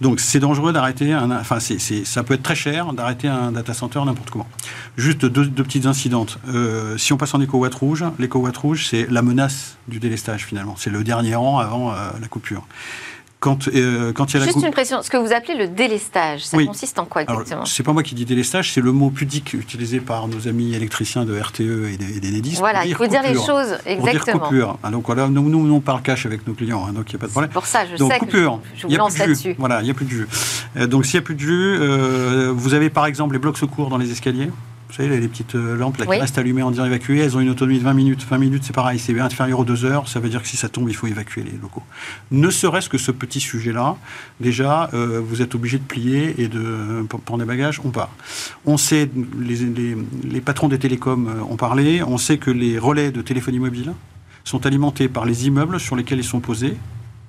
[0.01, 4.02] Donc c'est dangereux d'arrêter, un, enfin ça peut être très cher d'arrêter un data center
[4.06, 4.48] n'importe comment.
[4.98, 6.39] Juste deux, petites incidentes.
[6.48, 10.76] Euh, si on passe en éco-watt rouge, l'éco-watt rouge, c'est la menace du délestage finalement.
[10.78, 12.65] C'est le dernier rang avant euh, la coupure.
[13.43, 15.56] Quand, euh, quand il y a la Juste coupe- une précision, ce que vous appelez
[15.58, 16.65] le délestage, ça Oui.
[16.65, 19.99] consiste en quoi exactement c'est pas moi qui dis délestage, c'est le mot pudique utilisé
[19.99, 21.60] par nos amis électriciens de RTE
[21.91, 22.56] et d'Enedis.
[22.60, 24.39] Voilà, il faut dire les choses Pour dire exactement.
[24.39, 24.77] coupure.
[24.82, 27.17] Ah, donc voilà, nous, nous, on parle cash avec nos clients, hein, donc il n'y
[27.17, 27.51] a pas de problème.
[27.51, 29.56] pour ça, je Donc sais coupure, que je, je vous lance là-dessus.
[29.60, 30.27] Voilà, il n'y a plus de jus.
[30.77, 33.58] Euh, donc s'il n'y a plus de jus, euh, vous avez par exemple les blocs
[33.58, 34.51] secours dans les escaliers.
[34.95, 36.17] Vous savez, les, petites euh, lampes là, Oui.
[36.17, 38.27] qui restent allumées en dire évacuées, elles ont une autonomie de 20 minutes.
[38.29, 40.08] 20 minutes, c'est pareil, c'est inférieur aux 2 heures.
[40.08, 41.82] Ça veut dire que si ça tombe, il faut évacuer les locaux.
[42.29, 43.95] Ne serait-ce que ce petit sujet-là,
[44.39, 48.12] déjà, euh, vous êtes obligé de plier et de pour prendre des bagages, on part.
[48.67, 49.97] On sait, les, les-
[50.29, 53.93] les patrons des télécoms euh, ont parlé, on sait que les relais de téléphonie mobile
[54.43, 56.75] sont alimentés par les immeubles sur lesquels ils sont posés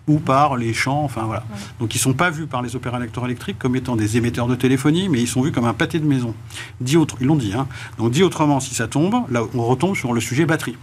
[0.07, 1.45] ou par les champs, enfin voilà.
[1.81, 4.55] Donc ils ne sont pas vus par les opérateurs électriques comme étant des émetteurs de
[4.55, 6.35] téléphonie, mais ils sont vus comme un pâté de maison.
[6.81, 7.55] Dit autre, ils l'ont dit.
[7.55, 7.67] Hein.
[7.99, 10.77] Donc dit autrement, si ça tombe, là on retombe sur le sujet batterie.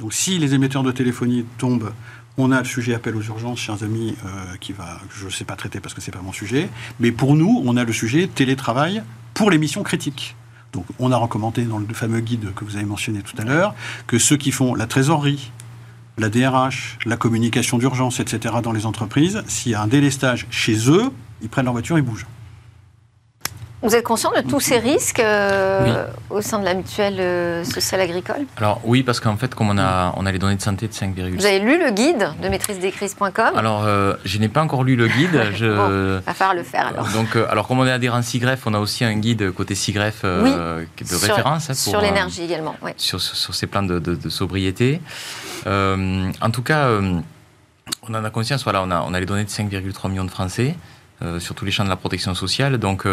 [0.00, 1.92] Donc si les émetteurs de téléphonie tombent,
[2.38, 5.30] on a le sujet appel aux urgences, chers amis, euh, qui va, que je ne
[5.30, 6.68] sais pas traiter parce que c'est pas mon sujet.
[7.00, 9.02] Mais pour nous, on a le sujet télétravail
[9.32, 10.36] pour les missions critiques.
[10.72, 13.74] Donc on a recommandé dans le fameux guide que vous avez mentionné tout à l'heure
[14.06, 15.50] que ceux qui font la trésorerie,
[16.18, 18.54] la DRH, la communication d'urgence, etc.
[18.62, 21.10] dans les entreprises, s'il y a un délestage chez eux,
[21.42, 22.26] ils prennent leur voiture et bougent.
[23.82, 28.00] Vous êtes conscient de tous ces risques euh, au sein de la mutuelle euh, sociale
[28.00, 28.46] agricole?
[28.56, 30.92] Alors oui, parce qu'en fait, comme on a, on a les données de santé de
[30.92, 31.36] 5,6.
[31.36, 34.82] Vous avez lu le guide de maîtrise des crises.com Alors, euh, je n'ai pas encore
[34.82, 35.40] lu le guide.
[35.54, 35.66] Je...
[35.66, 37.06] Bon, va falloir le faire alors.
[37.10, 40.22] Donc, euh, alors comme on est adhérent SIGREF, on a aussi un guide côté SIGREF
[40.24, 42.92] euh, de Sur- référence hein, pour, Sur euh, l'énergie également, oui.
[42.96, 45.00] sur, sur- sur ces plans de, de- de sobriété.
[45.66, 47.20] Euh, en tout cas, euh,
[48.08, 50.30] on en a conscience, voilà, on a, on a les données de 5,3 millions de
[50.30, 50.74] Français
[51.22, 52.78] euh, sur tous les champs de la protection sociale.
[52.78, 53.06] Donc,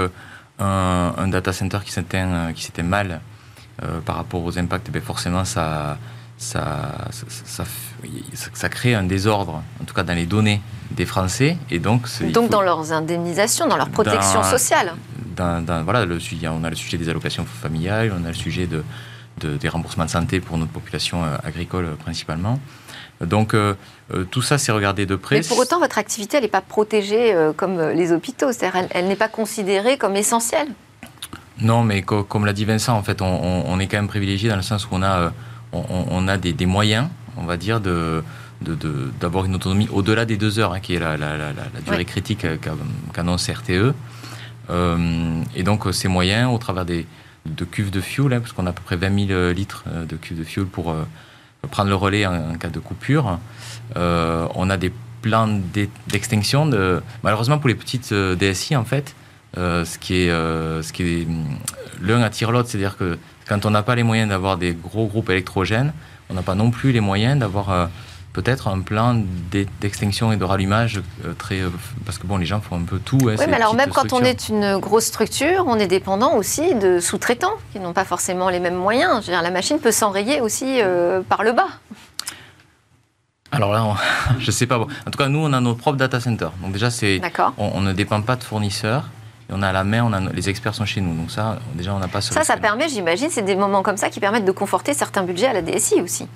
[0.60, 3.22] un, un data center qui s'éteint, qui s'éteint mal
[4.06, 5.98] par rapport aux impacts, ben forcément, ça,
[6.38, 7.64] ça, ça, ça-
[8.34, 10.62] ça- ça crée un désordre, en tout cas dans les données
[10.92, 11.58] des Français.
[11.72, 14.94] Et donc, Donc faut- dans leurs indemnisations, dans leur protection Dans- sociale.
[15.36, 16.20] dans, dans- voilà, le,
[16.52, 18.84] on a le sujet des allocations familiales, on a le sujet de,
[19.40, 22.60] de- des remboursements de santé pour notre population euh, agricole euh, principalement.
[23.22, 23.76] Donc euh,
[24.32, 25.38] tout ça, c'est regardé de près.
[25.38, 28.52] Mais pour autant, votre activité, elle n'est pas protégée euh, comme les hôpitaux.
[28.52, 30.68] C'est-à-dire, elle, elle n'est pas considérée comme essentielle.
[31.62, 34.08] Non, mais co- comme l'a dit Vincent, en fait, on, on- on est quand même
[34.08, 35.30] privilégié dans le sens où on a, euh,
[35.72, 38.24] on, a des, des moyens, on va dire, de
[39.20, 41.98] d'avoir une autonomie au-delà des deux heures, hein, qui est la, la- la- la durée
[41.98, 42.06] Oui.
[42.06, 42.72] critique qu'a-
[43.14, 43.94] qu'annonce RTE.
[45.56, 47.06] Et donc, ces moyens, au travers des,
[47.46, 50.06] de cuves de fuel, hein, parce qu'on a à peu près 20 000 litres euh,
[50.06, 51.04] de cuves de fuel pour euh,
[51.72, 53.40] prendre le relais en, cas de coupure,
[53.96, 56.66] euh, on a des plans d'e- d'extinction.
[56.66, 59.16] De, malheureusement, pour les petites euh, DSI, en fait,
[59.58, 61.46] euh, ce qui est, euh, hum,
[62.02, 65.30] l'un attire l'autre, c'est-à-dire que quand on n'a pas les moyens d'avoir des gros groupes
[65.30, 65.94] électrogènes,
[66.30, 67.86] on n'a pas non plus les moyens d'avoir euh,
[68.34, 71.70] peut-être un plan d'e- d'extinction et de rallumage euh, très euh,
[72.06, 73.18] parce que bon les gens font un peu tout.
[73.22, 77.00] Oui, mais alors même quand on est une grosse structure, on est dépendant aussi de
[77.00, 79.22] sous-traitants qui n'ont pas forcément les mêmes moyens.
[79.22, 81.68] Je veux dire, la machine peut s'enrayer aussi euh, par le bas.
[83.52, 83.96] Alors là, on-
[84.40, 84.80] je sais pas.
[84.80, 84.88] Bon.
[85.08, 86.52] En tout cas, nous, on a nos propres data centers.
[86.62, 87.20] Donc déjà, c'est,
[87.58, 89.10] on, on ne dépend pas de fournisseurs.
[89.50, 91.14] Et on a la main, on a, les experts sont chez nous.
[91.16, 93.98] Donc ça, déjà, on n'a pas ce Ça, ça permet, j'imagine, c'est des moments comme
[93.98, 96.28] ça qui permettent de conforter certains budgets à la DSI aussi.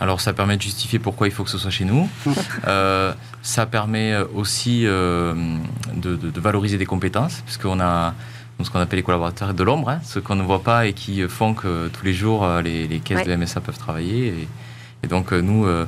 [0.00, 2.08] Alors ça permet de justifier pourquoi il faut que ce soit chez nous.
[2.66, 5.32] Euh, ça permet aussi euh,
[5.94, 8.14] de, de- de valoriser des compétences, puisqu'on a
[8.62, 11.22] ce qu'on appelle les collaborateurs de l'ombre, hein, ceux qu'on ne voit pas et qui
[11.28, 13.36] font que tous les jours euh, les, les caisses Ouais.
[13.36, 14.26] de MSA peuvent travailler.
[14.28, 14.48] Et,
[15.04, 15.86] et donc euh, nous, euh,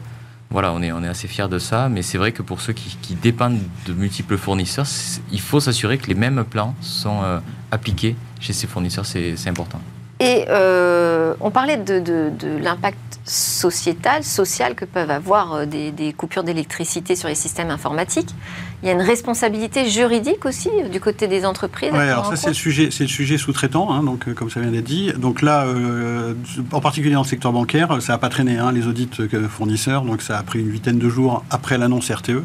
[0.50, 2.72] voilà, on est, on est assez fiers de ça, mais c'est vrai que pour ceux
[2.72, 4.86] qui, qui dépendent de multiples fournisseurs,
[5.32, 7.40] il faut s'assurer que les mêmes plans sont euh,
[7.72, 9.80] appliqués chez ces fournisseurs, c'est important.
[10.20, 16.42] Et euh, on parlait de, de- l'impact sociétal, social que peuvent avoir euh, des coupures
[16.42, 18.34] d'électricité sur les systèmes informatiques.
[18.82, 21.90] Il y a une responsabilité juridique aussi euh, du côté des entreprises.
[21.90, 24.60] prendre alors ça c'est le sujet, c'est le sujet sous-traitant, hein, donc euh, comme ça
[24.60, 25.12] vient d'être dit.
[25.18, 26.34] Donc là, euh,
[26.72, 29.10] en particulier dans le secteur bancaire, ça n'a pas traîné hein, les audits
[29.50, 32.42] fournisseurs, donc ça a pris une huitaine de jours après l'annonce RTE,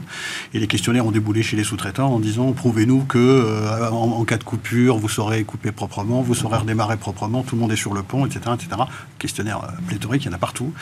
[0.53, 4.25] et les questionnaires ont déboulé chez les sous-traitants en disant prouvez-nous que euh, en, en
[4.25, 7.77] cas de coupure, vous saurez couper proprement, vous saurez redémarrer proprement, tout le monde est
[7.77, 8.81] sur le pont, etc., etc.
[9.19, 10.73] Questionnaire pléthorique, il y en a partout.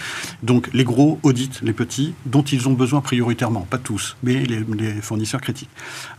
[0.41, 4.63] Donc les gros auditent les petits, dont ils ont besoin prioritairement, pas tous, mais les,
[4.77, 5.69] les fournisseurs critiques.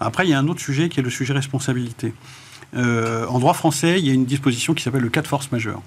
[0.01, 2.15] Après, il y a un autre sujet qui est le sujet responsabilité.
[2.77, 5.51] Euh, en droit français, il y a une disposition qui s'appelle le cas de force
[5.53, 5.83] majeure.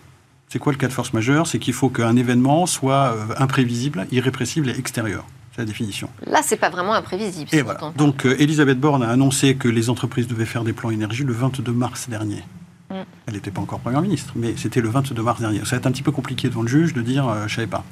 [0.49, 1.45] C'est quoi le cas de force majeure?
[1.47, 5.25] C'est qu'il faut qu'un événement soit euh, imprévisible, irrépressible et extérieur.
[5.51, 6.09] C'est la définition.
[6.25, 7.49] Là, c'est pas vraiment imprévisible.
[7.51, 7.91] Et voilà.
[7.97, 11.33] Donc, euh, Elisabeth Borne a annoncé que les entreprises devaient faire des plans énergie le
[11.33, 12.43] 22 mars dernier.
[12.89, 12.95] Mm.
[13.25, 15.59] Elle n'était pas encore première ministre, mais c'était le 22 mars dernier.
[15.59, 17.67] Ça va être un petit peu compliqué devant le juge de dire euh, je savais
[17.67, 17.83] pas.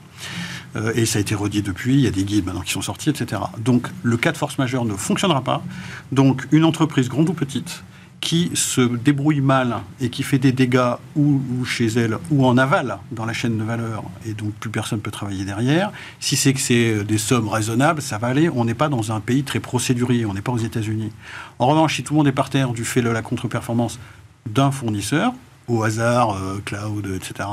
[0.75, 1.95] Euh, et ça a été redit depuis.
[1.95, 3.41] Il y a des guides maintenant qui sont sortis, etc.
[3.57, 5.63] Donc, le cas de force majeure ne fonctionnera pas.
[6.11, 7.83] Donc, une entreprise grande ou petite
[8.21, 12.97] qui se débrouille mal et qui fait des dégâts ou, chez elle ou en aval
[13.11, 15.91] dans la chaîne de valeur et donc plus personne peut travailler derrière.
[16.19, 18.49] Si c'est que c'est euh, des sommes raisonnables, ça va aller.
[18.49, 21.11] On n'est pas dans un pays très procédurier, on n'est pas aux États-Unis.
[21.59, 23.99] En revanche, si tout le monde est par terre du fait de la contre-performance
[24.47, 25.33] d'un fournisseur,
[25.67, 27.49] au hasard, euh, cloud, etc.,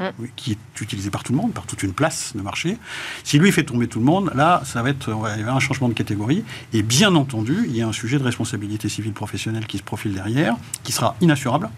[0.00, 0.24] euh, Mm.
[0.36, 2.76] qui est utilisé par tout le monde, par toute une place de marché.
[3.24, 5.40] Si lui fait tomber tout le monde, là, ça va être, ouais, il va y
[5.40, 6.44] avoir un changement de catégorie.
[6.72, 10.14] Et bien entendu, il y a un sujet de responsabilité civile professionnelle qui se profile
[10.14, 11.70] derrière, qui sera inassurable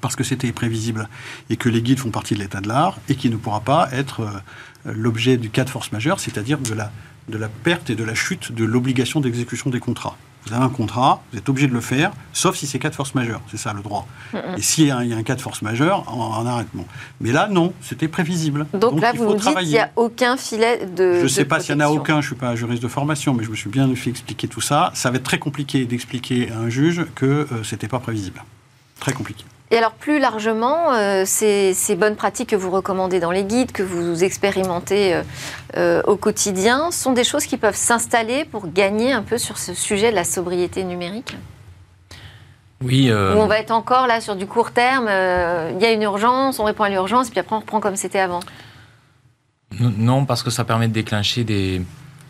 [0.00, 1.08] parce que c'était prévisible
[1.48, 3.88] et que les guides font partie de l'état de l'art et qui ne pourra pas
[3.92, 6.90] être euh, l'objet du cas de force majeure, c'est-à-dire de la,
[7.28, 10.16] de la perte et de la chute de l'obligation d'exécution des contrats.
[10.46, 12.94] Vous avez un contrat, vous êtes obligé de le faire, sauf si c'est cas de
[12.94, 14.06] force majeure, c'est ça le droit.
[14.58, 16.46] Et s'il y, a un- il y a un cas de force majeure, en, en
[16.46, 16.84] arrêtement.
[17.20, 18.66] Mais là, non, c'était prévisible.
[18.74, 21.14] Donc, là, il vous nous dites qu'il n'y a aucun filet de.
[21.18, 22.88] Je ne sais pas s'il y en a aucun, je ne suis pas juriste de
[22.88, 24.90] formation, mais je me suis bien fait expliquer tout ça.
[24.94, 28.44] Ça va être très compliqué d'expliquer à un juge que ce n'était pas prévisible.
[29.00, 29.44] Très compliqué.
[29.74, 33.72] Et alors, plus largement, euh, ces, ces bonnes pratiques que vous recommandez dans les guides,
[33.72, 35.22] que vous expérimentez euh,
[35.76, 39.74] euh, au quotidien, sont des choses qui peuvent s'installer pour gagner un peu sur ce
[39.74, 41.36] sujet de la sobriété numérique?
[42.84, 45.90] Oui, euh, Où on va être encore là sur du court terme, il y a
[45.90, 48.40] une urgence, on répond à l'urgence, puis après on reprend comme c'était avant?
[49.80, 51.82] non, parce que ça permet de déclencher des...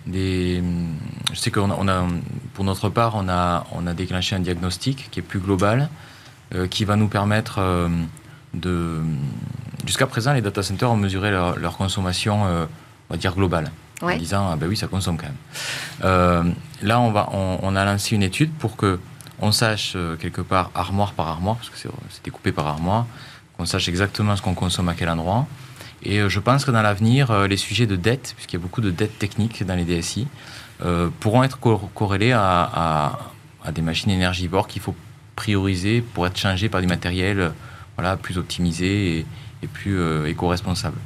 [0.07, 0.63] des
[1.31, 2.07] je sais qu'on a, on a,
[2.55, 5.91] pour notre part, on a, on a déclenché un diagnostic qui est plus global,
[6.71, 7.89] qui va nous permettre euh,
[8.55, 9.01] de...
[9.87, 12.65] Jusqu'à présent, les data centers ont mesuré leur, leur consommation, euh,
[13.11, 13.71] on va dire, globale.
[14.03, 14.15] Ouais.
[14.15, 15.37] En disant, ah ben oui, ça consomme quand même.
[16.05, 16.43] Euh,
[16.83, 18.99] là, on, va, on, on a lancé une étude pour que
[19.41, 21.89] on sache euh, quelque part armoire par armoire, parce que c'est-
[22.25, 23.07] découpé par armoire,
[23.57, 25.47] qu'on sache exactement ce qu'on consomme à quel endroit.
[26.03, 28.63] Et euh, je pense que dans l'avenir, euh, les sujets de dette, puisqu'il y a
[28.63, 30.27] beaucoup de dettes techniques dans les DSI,
[30.85, 33.19] euh, pourront être cor- corrélés à, à-
[33.65, 34.95] à des machines énergivores qu'il faut
[35.37, 37.49] prioriser pour être changées par du matériel euh,
[37.97, 39.27] voilà, plus optimisé et,
[39.63, 40.97] et plus euh, éco-responsable.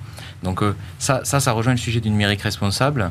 [0.42, 3.10] Donc euh, ça, ça, ça rejoint le sujet du numérique responsable.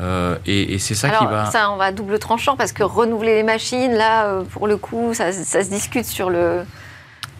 [0.00, 1.46] euh, et et c'est ça Alors qui va...
[1.50, 5.12] ça, on va à double tranchant parce que renouveler les machines, là, pour le coup,
[5.14, 6.62] ça, ça se discute sur le,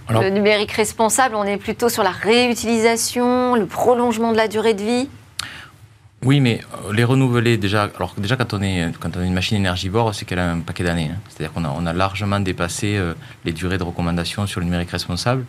[0.09, 1.35] Alors- le numérique responsable.
[1.37, 5.09] On est plutôt sur la réutilisation, le prolongement de la durée de vie.
[6.25, 7.89] Oui, mais euh, les renouveler déjà.
[7.97, 10.61] Alors déjà quand on est quand on a une machine énergivore, c'est qu'elle a un
[10.61, 11.11] paquet d'années.
[11.13, 11.19] hein.
[11.29, 14.91] C'est-à-dire qu'on a, on a largement dépassé euh, les durées de recommandation sur le numérique
[14.91, 15.45] responsable.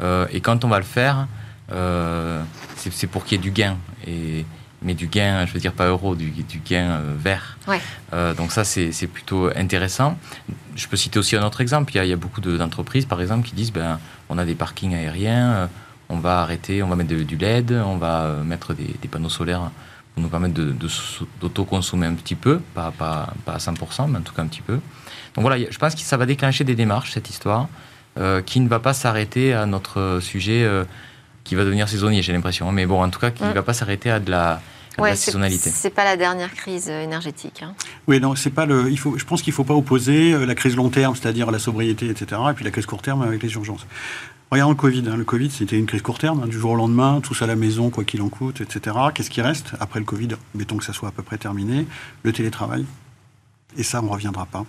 [0.00, 1.26] Euh, et quand on va le faire,
[1.72, 2.42] euh,
[2.76, 3.76] c'est, c'est pour qu'il y ait du gain.
[4.06, 4.44] Et
[4.82, 7.56] mais du gain, je veux dire pas euro, du, du gain vert.
[7.66, 7.80] Ouais.
[8.36, 10.18] Donc ça, c'est, c'est plutôt intéressant.
[10.76, 11.90] Je peux citer aussi un autre exemple.
[11.94, 13.98] Il y a, il y a beaucoup de- d'entreprises, par exemple, qui disent ben,
[14.28, 15.70] on a des parkings aériens,
[16.10, 19.30] on va arrêter, on va mettre de- du LED, on va mettre des, des panneaux
[19.30, 19.70] solaires
[20.14, 20.88] pour nous permettre de, de
[21.40, 24.62] d'auto-consommer un petit peu, pas, pas, pas à 100%, mais en tout cas un petit
[24.62, 24.74] peu.
[25.34, 27.68] Donc voilà, je pense que ça va déclencher des démarches, cette histoire,
[28.18, 30.84] euh, qui ne va pas s'arrêter à notre sujet euh,
[31.42, 32.70] qui va devenir saisonnier, j'ai l'impression.
[32.70, 33.54] Mais bon, en tout cas, qui ne Mm.
[33.54, 34.60] va pas s'arrêter à de la
[34.96, 35.70] de saisonnalité.
[35.70, 37.64] C'est pas la dernière crise énergétique.
[37.64, 37.74] Hein.
[38.06, 38.88] Oui, non, c'est pas le.
[38.92, 41.50] Il faut, je pense qu'il ne faut pas opposer euh, la crise long terme, c'est-à-dire
[41.50, 43.84] la sobriété, etc., et puis la crise court terme avec les urgences.
[44.54, 45.02] Regardons le Covid.
[45.08, 45.16] Hein.
[45.16, 47.56] Le Covid, c'était une crise court terme, hein, du jour au lendemain, tous à la
[47.56, 48.96] maison, quoi qu'il en coûte, etc.
[49.12, 50.28] Qu'est-ce qui reste après le Covid?
[50.54, 51.88] Mettons que ça soit à peu près terminé.
[52.22, 52.84] Le télétravail.
[53.76, 54.64] Et ça, on ne reviendra pas.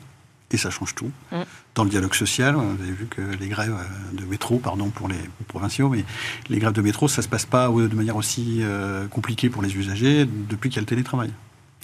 [0.50, 1.12] Et ça change tout.
[1.32, 1.42] Mm.
[1.76, 5.08] Dans le dialogue social, vous avez vu que les grèves euh, de métro, pardon pour
[5.08, 6.04] les provinciaux, mais
[6.50, 9.62] les grèves de métro, ça ne se passe pas de manière aussi euh, compliquée pour
[9.62, 11.32] les usagers depuis qu'il y a le télétravail.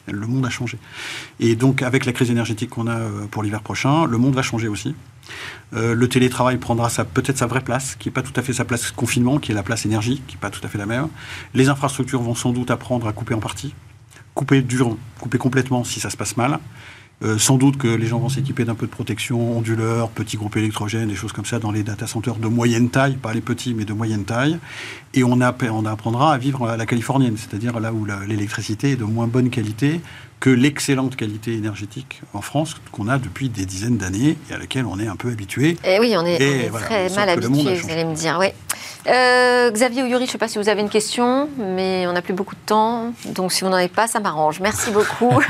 [0.08, 0.78] Le monde a changé.
[1.40, 4.42] Et donc, avec la crise énergétique qu'on a euh, pour l'hiver prochain, le monde va
[4.42, 4.96] changer aussi.
[5.74, 8.92] le télétravail prendra peut-être sa vraie place, qui n'est pas tout à fait sa place
[8.92, 11.08] confinement, qui est la place énergie, qui n'est pas tout à fait la même.
[11.54, 13.74] Les infrastructures vont sans doute apprendre à couper en partie,
[14.34, 16.60] couper dur, couper complètement si ça se passe mal.
[17.24, 20.58] Euh, sans doute que les gens vont s'équiper d'un peu de protection, onduleurs, petits groupes
[20.58, 23.76] électrogènes, des choses comme ça dans les data centers de moyenne taille, pas les petits,
[23.76, 24.58] mais de moyenne taille.
[25.14, 29.04] Et on, on apprendra à vivre à la californienne, c'est-à-dire là où l'électricité est de
[29.04, 30.02] moins bonne qualité
[30.42, 34.88] que l'excellente qualité énergétique en France qu'on a depuis des dizaines d'années et à laquelle
[34.88, 35.78] on est un peu habitué.
[35.86, 36.38] Et eh oui, on est,
[36.72, 38.38] très mal habitué, vous allez me dire.
[38.40, 38.48] Oui.
[39.08, 42.14] Euh, Xavier ou Yuri, je ne sais pas si vous avez une question, mais on
[42.14, 43.14] n'a plus beaucoup de temps.
[43.26, 44.60] Donc si vous n'en avez pas, ça m'arrange.
[44.60, 45.32] Merci beaucoup.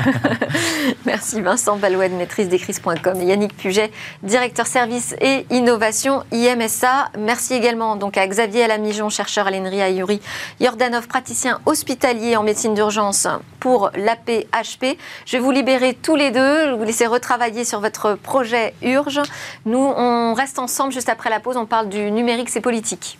[1.06, 3.90] Merci Vincent Balouet de maîtrise-des-crises.com et Yannick Puget,
[4.22, 7.10] directeur service et innovation IMSA.
[7.18, 10.20] Merci également donc à Xavier Alamijon, chercheur à l'ENRI à Yuri
[10.60, 13.26] Jordanov, praticien hospitalier en médecine d'urgence
[13.60, 14.81] pour l'APHP.
[15.26, 19.20] Je vais vous libérer tous les deux, vous laisser retravailler sur votre projet Urge.
[19.66, 23.18] Nous, on reste ensemble juste après la pause, on parle du numérique, c'est politique.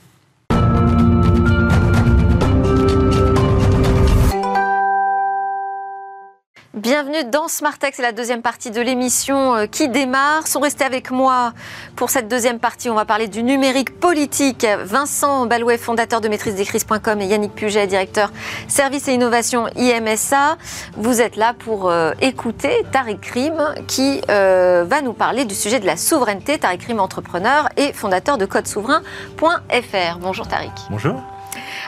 [6.82, 10.48] Bienvenue dans Smartex, c'est la deuxième partie de l'émission euh, qui démarre.
[10.48, 11.52] Sont restés avec moi
[11.94, 12.90] pour cette deuxième partie.
[12.90, 14.66] On va parler du numérique politique.
[14.82, 18.32] Vincent Balouet, fondateur de maîtrise des crises.com et Yannick Puget, directeur
[18.66, 20.56] service et innovation IMSA.
[20.96, 25.78] Vous êtes là pour euh, écouter Tariq Rim qui euh, va nous parler du sujet
[25.78, 26.58] de la souveraineté.
[26.58, 30.18] Tariq Rim, entrepreneur et fondateur de codesouverain.fr.
[30.20, 30.72] Bonjour Tariq.
[30.90, 31.22] Bonjour.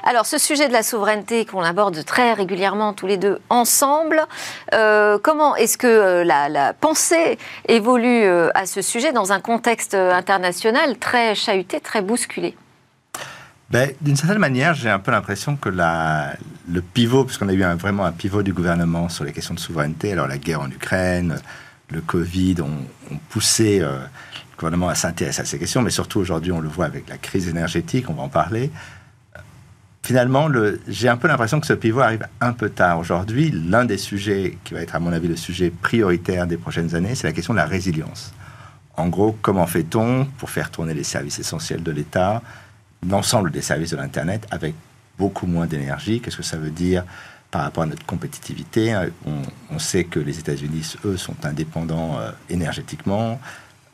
[0.03, 4.23] Alors, ce sujet de la souveraineté qu'on aborde très régulièrement tous les deux ensemble,
[4.73, 9.95] euh, comment est-ce que euh, la, pensée évolue euh, à ce sujet dans un contexte
[9.95, 12.57] international très chahuté, très bousculé?
[13.71, 16.35] Ben, D'une certaine manière, j'ai un peu l'impression que la,
[16.69, 20.13] le pivot, puisqu'on a eu vraiment un pivot du gouvernement sur les questions de souveraineté,
[20.13, 21.41] alors la guerre en Ukraine,
[21.91, 23.99] le Covid ont, poussé le
[24.59, 27.49] gouvernement à s'intéresser à ces questions, mais surtout aujourd'hui, on le voit avec la crise
[27.49, 28.71] énergétique, on va en parler
[30.05, 30.49] finalement,
[30.87, 32.99] j'ai un peu l'impression que ce pivot arrive un peu tard.
[32.99, 36.95] Aujourd'hui, l'un des sujets qui va être, à mon avis, le sujet prioritaire des prochaines
[36.95, 38.35] années, c'est la question de la résilience.
[38.99, 42.43] En gros, comment fait-on pour faire tourner les services essentiels de l'État,
[43.09, 44.75] l'ensemble des services de l'Internet, avec
[45.19, 46.21] beaucoup moins d'énergie?
[46.21, 47.05] Qu'est-ce que ça veut dire
[47.51, 48.95] par rapport à notre compétitivité?
[49.25, 53.41] On, sait que les États-Unis, eux, sont indépendants euh, énergétiquement.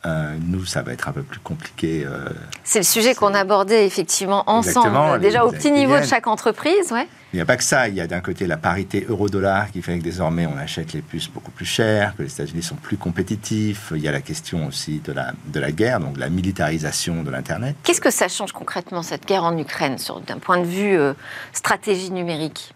[0.06, 2.04] Euh, nous, ça va être un peu plus compliqué.
[2.06, 2.30] Euh,
[2.64, 6.90] c'est le sujet qu'on abordait effectivement ensemble, déjà au petit niveau de chaque entreprise.
[6.90, 7.06] Ouais.
[7.32, 7.86] Il n'y a pas que ça.
[7.86, 11.02] Il y a d'un côté la parité euro-dollar qui fait que désormais on achète les
[11.02, 13.92] puces beaucoup plus chères, que les États-Unis sont plus compétitifs.
[13.94, 17.30] Il y a la question aussi de la, de la guerre, donc la militarisation de
[17.30, 17.76] l'Internet.
[17.84, 21.12] Qu'est-ce que ça change concrètement cette guerre en Ukraine d'un point de vue euh,
[21.52, 22.74] stratégie numérique?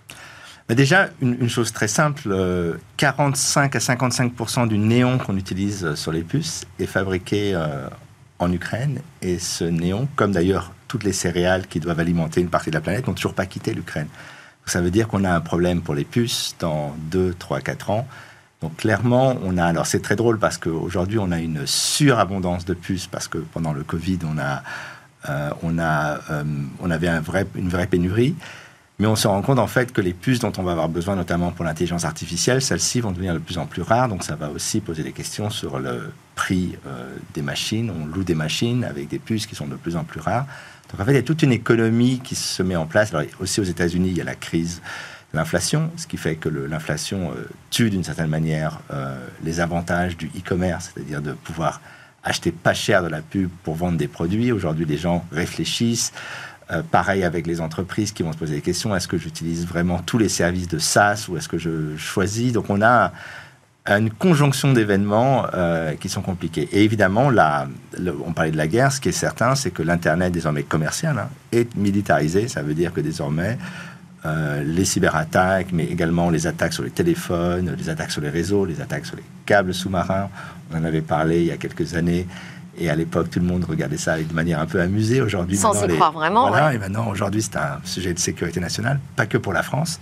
[0.70, 2.34] Déjà, une, chose très simple,
[2.96, 7.86] 45 euh, à 55% du néon qu'on utilise sur les puces est fabriqué euh,
[8.38, 9.00] en Ukraine.
[9.20, 12.80] Et ce néon, comme d'ailleurs toutes les céréales qui doivent alimenter une partie de la
[12.80, 14.08] planète, n'ont toujours pas quitté l'Ukraine.
[14.64, 18.08] Ça veut dire qu'on a un problème pour les puces dans 2, 3, 4 ans.
[18.62, 19.66] Donc clairement, on a.
[19.66, 23.74] Alors c'est très drôle parce qu'aujourd'hui, on a une surabondance de puces parce que pendant
[23.74, 24.62] le Covid, on a,
[25.28, 26.20] euh, on a,
[26.80, 28.34] on avait une vraie pénurie.
[29.00, 31.16] Mais on se rend compte en fait que les puces dont on va avoir besoin,
[31.16, 34.08] notamment pour l'intelligence artificielle, celles-ci vont devenir de plus en plus rares.
[34.08, 37.90] Donc ça va aussi poser des questions sur le prix euh, des machines.
[37.90, 40.46] On loue des machines avec des puces qui sont de plus en plus rares.
[40.90, 43.12] Donc en fait, il y a toute une économie qui se met en place.
[43.12, 44.80] Alors aussi aux États-Unis, il y a la crise
[45.32, 50.16] de l'inflation, ce qui fait que l'inflation euh, tue d'une certaine manière euh, les avantages
[50.16, 51.80] du e-commerce, c'est-à-dire de pouvoir
[52.22, 54.52] acheter pas cher de la pub pour vendre des produits.
[54.52, 56.12] Aujourd'hui, les gens réfléchissent.
[56.70, 58.96] Euh, pareil avec les entreprises qui vont se poser des questions.
[58.96, 62.52] Est-ce que j'utilise vraiment tous les services de SaaS ou est-ce que je choisis?
[62.52, 63.12] Donc on a
[63.86, 66.66] une conjonction d'événements euh, qui sont compliqués.
[66.72, 67.68] Et évidemment, là,
[68.24, 71.28] on parlait de la guerre, ce qui est certain, c'est que l'Internet désormais commercial hein,
[71.52, 72.48] est militarisé.
[72.48, 73.58] Ça veut dire que désormais,
[74.24, 78.64] euh, les cyberattaques, mais également les attaques sur les téléphones, les attaques sur les réseaux,
[78.64, 80.30] les attaques sur les câbles sous-marins,
[80.72, 82.26] on en avait parlé il y a quelques années,
[82.78, 85.20] et à l'époque, tout le monde regardait ça de manière un peu amusée.
[85.20, 86.48] Aujourd'hui, sans y croire vraiment.
[86.48, 90.00] Voilà, et maintenant, aujourd'hui, c'est un sujet de sécurité nationale, pas que pour la France.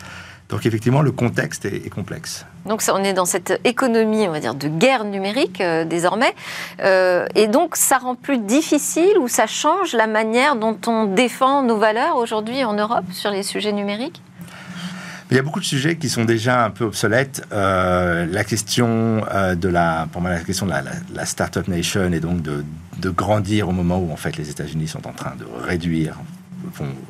[0.48, 2.44] Donc effectivement, le contexte est, est complexe.
[2.66, 6.34] Donc ça, on est dans cette économie, on va dire, de guerre numérique euh, désormais.
[6.80, 11.62] Euh, et donc ça rend plus difficile ou ça change la manière dont on défend
[11.62, 14.20] nos valeurs aujourd'hui en Europe sur les sujets numériques?
[15.32, 17.42] Il y a beaucoup de sujets qui sont déjà un peu obsolètes.
[17.52, 22.20] Euh, la question euh, de la, pour moi, la question de la, startup nation et
[22.20, 22.62] donc de,
[23.08, 26.18] grandir au moment où en fait les États-Unis sont en train de réduire.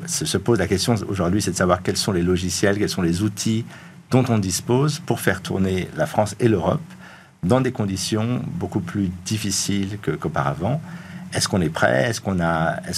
[0.05, 3.01] Se, se pose la question aujourd'hui, c'est de savoir quels sont les logiciels, quels sont
[3.01, 3.65] les outils
[4.09, 6.79] dont on dispose pour faire tourner la France et l'Europe
[7.43, 10.81] dans des conditions beaucoup plus difficiles qu'auparavant.
[11.33, 12.09] Est-ce qu'on est prêt?
[12.09, 12.37] Est-ce qu'on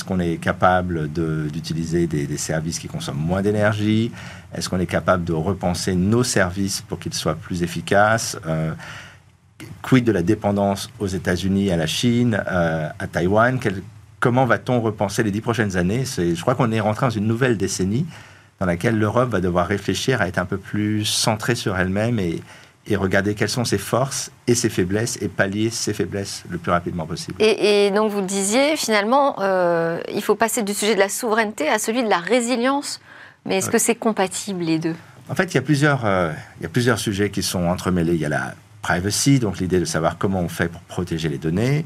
[0.06, 4.12] qu'on est capable d'utiliser des, services qui consomment moins d'énergie?
[4.54, 8.38] Est-ce qu'on est capable de repenser nos services pour qu'ils soient plus efficaces?
[8.46, 8.74] Euh,
[9.82, 13.60] Quid de la dépendance aux États-Unis, à la Chine, euh, à Taïwan?
[14.20, 16.04] Comment va-t-on repenser les dix prochaines années?
[16.06, 18.06] Je crois qu'on est rentré dans une nouvelle décennie
[18.60, 22.42] dans laquelle l'Europe va devoir réfléchir à être un peu plus centrée sur elle-même et,
[22.88, 26.72] et regarder quelles sont ses forces et ses faiblesses et pallier ses faiblesses le plus
[26.72, 27.36] rapidement possible.
[27.42, 31.10] et, et donc vous le disiez, finalement, euh, il faut passer du sujet de la
[31.10, 33.00] souveraineté à celui de la résilience.
[33.46, 33.74] Mais est-ce Ouais.
[33.74, 34.96] que c'est compatible les deux?
[35.30, 38.14] En fait, il y, a plusieurs, euh, il y a plusieurs sujets qui sont entremêlés.
[38.14, 41.40] Il y a la privacy, donc l'idée de savoir comment on fait pour protéger les
[41.40, 41.86] données.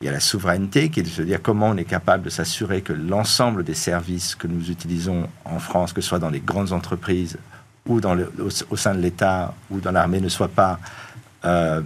[0.00, 2.30] Il y a la souveraineté, qui est de se dire comment on est capable de
[2.30, 6.40] s'assurer que l'ensemble des services que nous utilisons en France, que ce soit dans les
[6.40, 7.36] grandes entreprises
[7.88, 8.30] ou dans le-
[8.70, 10.78] au, sein de l'État ou dans l'armée, ne soient pas
[11.44, 11.80] euh,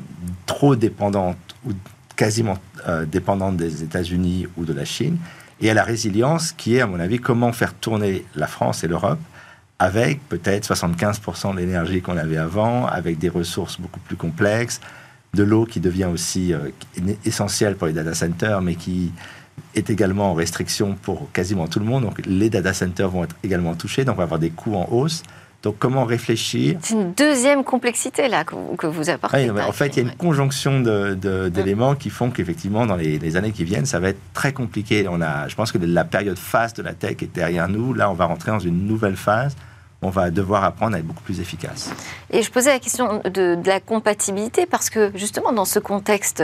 [0.46, 1.36] trop dépendantes
[1.66, 1.70] ou
[2.16, 5.18] quasiment euh, dépendantes des États-Unis ou de la Chine.
[5.60, 8.88] Et à la résilience, qui est, à mon avis, comment faire tourner la France et
[8.88, 9.20] l'Europe
[9.78, 14.80] avec peut-être 75% de l'énergie qu'on avait avant, avec des ressources beaucoup plus complexes,
[15.34, 16.68] de l'eau qui devient aussi euh,
[17.24, 19.12] essentielle pour les data centers, mais qui
[19.74, 22.04] est également en restriction pour quasiment tout le monde.
[22.04, 24.86] Donc les data centers vont être également touchés, donc on va avoir des coûts en
[24.90, 25.22] hausse.
[25.62, 29.48] Donc comment réfléchir C'est une deuxième complexité là que vous, que vous apportez.
[29.50, 32.96] Mais en fait, il y a une conjonction de- de- d'éléments qui font qu'effectivement, dans
[32.96, 35.06] les, les années qui viennent, ça va être très compliqué.
[35.08, 37.94] On a, je pense que la période phase de la tech est derrière nous.
[37.94, 39.54] Là, on va rentrer dans une nouvelle phase.
[40.02, 41.90] On va devoir apprendre à être beaucoup plus efficace.
[42.30, 46.42] Et je posais la question de, la compatibilité parce que justement dans ce contexte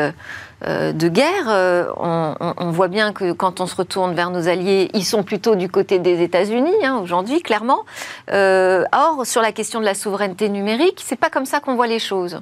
[0.66, 4.90] euh, de guerre, euh, on, voit bien que quand on se retourne vers nos alliés,
[4.92, 7.84] ils sont plutôt du côté des États-Unis hein, aujourd'hui, clairement.
[8.32, 11.86] Euh, or, sur la question de la souveraineté numérique, c'est pas comme ça qu'on voit
[11.86, 12.40] les choses.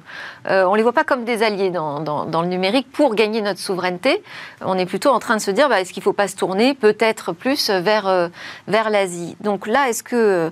[0.49, 4.21] On les voit pas comme des alliés dans, le numérique pour gagner notre souveraineté.
[4.61, 6.73] On est plutôt en train de se dire, bah, est-ce qu'il faut pas se tourner
[6.73, 8.29] peut-être plus vers
[8.67, 9.35] vers l'Asie?
[9.41, 10.51] Donc là, est-ce que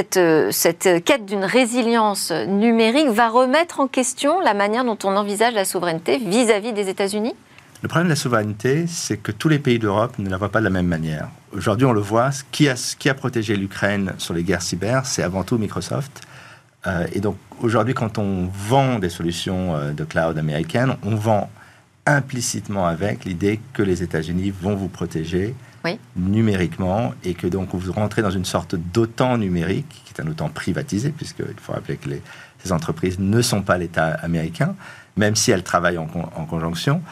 [0.00, 5.14] cette, euh, cette quête d'une résilience numérique va remettre en question la manière dont on
[5.14, 7.34] envisage la souveraineté vis-à-vis des États-Unis?
[7.82, 10.60] Le problème de la souveraineté, c'est que tous les pays d'Europe ne la voient pas
[10.60, 11.28] de la même manière.
[11.52, 15.22] Aujourd'hui, on le voit, qui a, qui a protégé l'Ukraine sur les guerres cyber, c'est
[15.22, 16.22] avant tout Microsoft.
[16.86, 21.50] Euh, et donc, aujourd'hui, quand on vend des solutions euh, de cloud américaines, on vend
[22.06, 25.54] implicitement avec l'idée que les États-Unis vont vous protéger
[25.84, 25.98] Oui.
[26.16, 30.50] numériquement et que donc vous rentrez dans une sorte d'OTAN numérique, qui est un OTAN
[30.50, 32.22] privatisé, puisqu'il faut rappeler que les,
[32.62, 34.74] ces entreprises ne sont pas l'État américain,
[35.16, 37.02] même si elles travaillent en, en conjonction.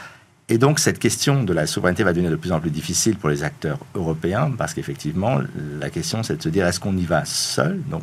[0.50, 3.28] Et donc cette question de la souveraineté va devenir de plus en plus difficile pour
[3.30, 5.40] les acteurs européens, parce qu'effectivement,
[5.80, 8.02] la question c'est de se dire est-ce qu'on y va seul, donc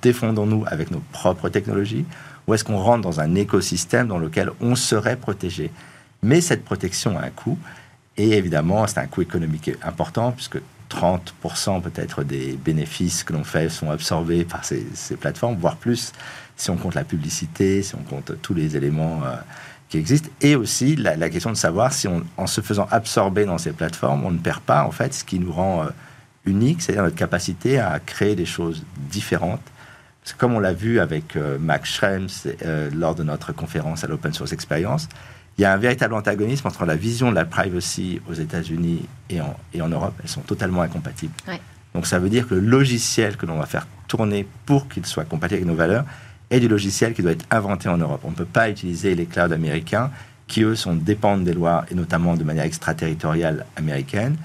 [0.00, 2.06] défendons-nous avec nos propres technologies,
[2.46, 5.70] ou est-ce qu'on rentre dans un écosystème dans lequel on serait protégé?
[6.22, 7.58] Mais cette protection a un coût,
[8.18, 10.58] et évidemment c'est un coût économique important, puisque
[10.90, 14.84] 30% peut-être des bénéfices que l'on fait sont absorbés par ces,
[15.18, 16.12] plateformes, voire plus
[16.56, 19.36] si on compte la publicité, si on compte tous les éléments euh,
[19.88, 23.72] qui existent, et aussi la, question de savoir si en se faisant absorber dans ces
[23.72, 25.88] plateformes, on ne perd pas en fait ce qui nous rend euh,
[26.44, 29.62] unique, c'est-à-dire notre capacité à créer des choses différentes.
[30.36, 32.28] Comme on l'a vu avec euh, Max Schrems
[32.62, 35.08] euh, lors de notre conférence à l'Open Source Experience,
[35.58, 39.40] il y a un véritable antagonisme entre la vision de la privacy aux États-Unis et
[39.40, 40.14] en, et en Europe.
[40.22, 41.34] Elles sont totalement incompatibles.
[41.48, 41.60] Ouais.
[41.94, 45.24] Donc ça veut dire que le logiciel que l'on va faire tourner pour qu'il soit
[45.24, 46.04] compatible avec nos valeurs
[46.50, 48.20] est du logiciel qui doit être inventé en Europe.
[48.24, 50.10] On ne peut pas utiliser les clouds américains
[50.46, 54.36] qui, eux, sont dépendent des lois, et notamment de manière extraterritoriale américaine.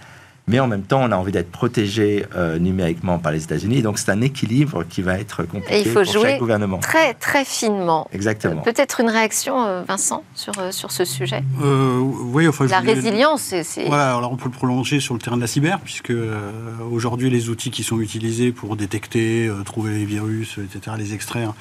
[0.45, 3.81] Mais en même temps, on a envie d'être protégé euh, numériquement par les États-Unis.
[3.81, 6.79] Donc c'est un équilibre qui va être compliqué Et il faut pour jouer chaque gouvernement.
[6.79, 8.09] Très, très finement.
[8.11, 8.59] Exactement.
[8.59, 11.43] Euh, Peut-être une réaction, euh, Vincent, sur, sur ce sujet?
[11.63, 13.63] Euh, oui, enfin, je La voulais- résilience, c'est...
[13.63, 16.51] c'est- Voilà, alors on peut le prolonger sur le terrain de la cyber, puisque euh,
[16.91, 21.53] aujourd'hui les outils qui sont utilisés pour détecter, euh, trouver les virus, etc., les extraire,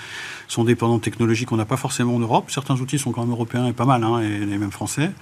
[0.49, 2.51] sont dépendants de technologies qu'on n'a pas forcément en Europe.
[2.51, 5.13] Certains outils sont quand même européens et pas mal, hein, et les mêmes français.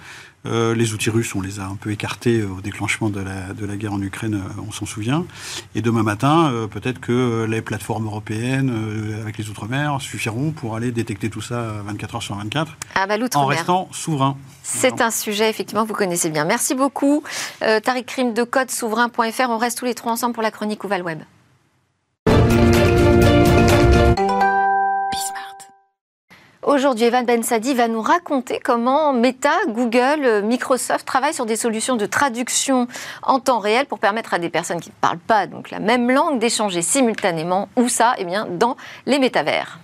[0.47, 3.67] Euh, les outils russes, on les a un peu écartés au déclenchement de la, de
[3.67, 5.27] la guerre en Ukraine, on s'en souvient.
[5.75, 8.73] Et demain matin, peut-être que les plateformes européennes
[9.21, 13.17] avec les Outre-mer suffiront pour aller détecter tout ça 24 heures sur 24 ah bah,
[13.35, 14.37] en restant souverain.
[14.63, 16.45] C'est un sujet, effectivement, que vous connaissez bien.
[16.45, 17.23] Merci beaucoup.
[17.63, 19.49] Euh, Tariq Krim de code souverain.fr.
[19.49, 21.21] On reste tous les trois ensemble pour la chronique Ouval Web.
[26.71, 32.07] Aujourd'hui, Evan Bensadi va nous raconter comment Meta, Google, Microsoft travaillent sur des solutions de
[32.07, 32.87] traduction
[33.25, 36.39] en temps réel pour permettre à des personnes qui ne parlent pas la même langue
[36.39, 37.69] d'échanger simultanément.
[37.75, 39.81] Où ça Eh bien, dans les métavers.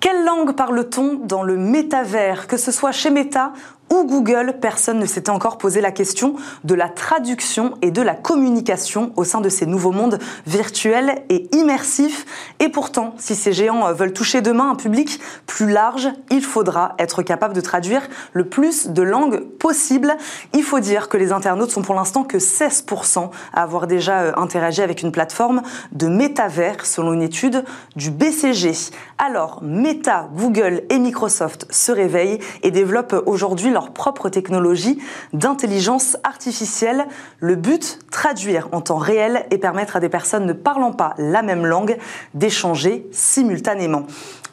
[0.00, 2.46] Quelle langue parle-t-on dans le métavers?
[2.46, 3.52] Que ce soit chez Meta
[3.92, 6.34] ou Google, personne ne s'était encore posé la question
[6.64, 11.54] de la traduction et de la communication au sein de ces nouveaux mondes virtuels et
[11.54, 12.24] immersifs.
[12.58, 17.22] Et pourtant, si ces géants veulent toucher demain un public plus large, il faudra être
[17.22, 20.16] capable de traduire le plus de langues possible.
[20.54, 24.32] Il faut dire que les internautes sont pour l'instant que 16% à avoir déjà euh,
[24.36, 25.60] interagi avec une plateforme
[25.92, 27.62] de métavers, selon une étude
[27.94, 28.72] du BCG.
[29.18, 34.98] Alors, Meta, Google et Microsoft se réveillent et développent aujourd'hui leur propre technologie
[35.32, 37.06] d'intelligence artificielle.
[37.40, 41.42] Le but, traduire en temps réel et permettre à des personnes ne parlant pas la
[41.42, 41.96] même langue
[42.34, 44.06] d'échanger simultanément.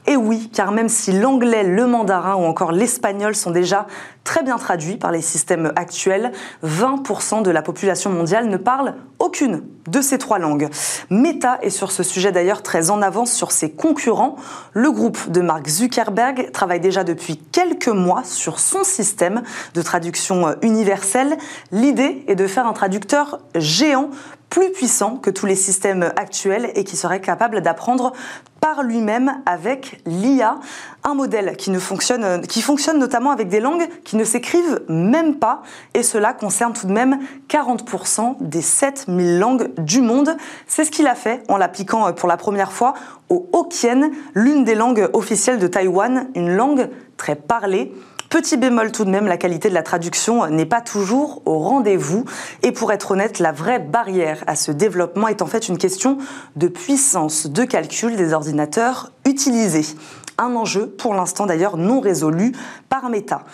[0.10, 3.86] Et oui, car même si l'anglais, le mandarin ou encore l'espagnol sont déjà
[4.24, 6.32] très bien traduits par les systèmes actuels,
[6.66, 10.68] 20% de la population mondiale ne parle aucune de ces trois langues.
[11.12, 14.36] Meta est sur ce sujet d'ailleurs très en avance sur ses concurrents.
[14.74, 19.43] Le groupe de Mark Zuckerberg travaille déjà depuis quelques mois sur son système
[19.76, 21.38] de traduction universelle.
[21.72, 24.10] L'idée est de faire un traducteur géant
[24.50, 28.14] plus puissant que tous les systèmes actuels et qui serait capable d'apprendre
[28.60, 30.60] par lui-même avec l'IA,
[31.04, 35.36] un modèle qui, ne fonctionne, qui fonctionne notamment avec des langues qui ne s'écrivent même
[35.36, 35.62] pas,
[35.93, 40.36] et cela concerne tout de même 40% des 7000 langues du monde.
[40.68, 42.93] C'est ce qu'il a fait en l'appliquant pour la première fois
[43.30, 47.93] au Hokkien, l'une des langues officielles de Taïwan, une langue très parlée.
[48.30, 52.25] Petit bémol tout de même, la qualité de la traduction n'est pas toujours au rendez-vous.
[52.61, 56.19] Et pour être honnête, la vraie barrière à ce développement est en fait une question
[56.55, 59.95] de puissance de calcul des ordinateurs utilisés.
[60.38, 62.51] Un enjeu, pour l'instant d'ailleurs non résolu
[62.88, 63.45] par Meta.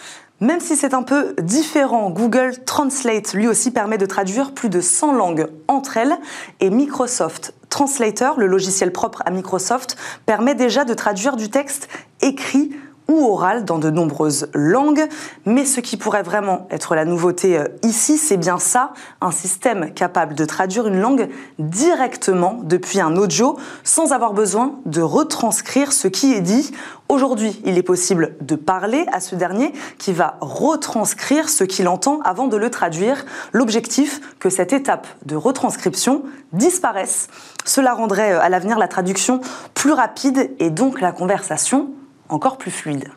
[0.41, 4.81] Même si c'est un peu différent, Google Translate lui aussi permet de traduire plus de
[4.81, 6.17] 100 langues entre elles
[6.59, 11.87] et Microsoft Translator, le logiciel propre à Microsoft, permet déjà de traduire du texte
[12.21, 12.71] écrit
[13.07, 15.07] ou orale dans de nombreuses langues.
[15.45, 19.93] Mais ce qui pourrait vraiment être la nouveauté euh, ici, c'est bien ça, un système
[19.93, 21.29] capable de traduire une langue
[21.59, 26.71] directement depuis un audio sans avoir besoin de retranscrire ce qui est dit.
[27.07, 32.19] Aujourd'hui, il est possible de parler à ce dernier qui va retranscrire ce qu'il entend
[32.21, 33.25] avant de le traduire.
[33.53, 37.27] L'objectif, que cette étape de retranscription disparaisse.
[37.63, 39.41] Cela rendrait euh, à l'avenir la traduction
[39.73, 41.89] plus rapide et donc la conversation
[42.29, 43.11] encore plus fluide.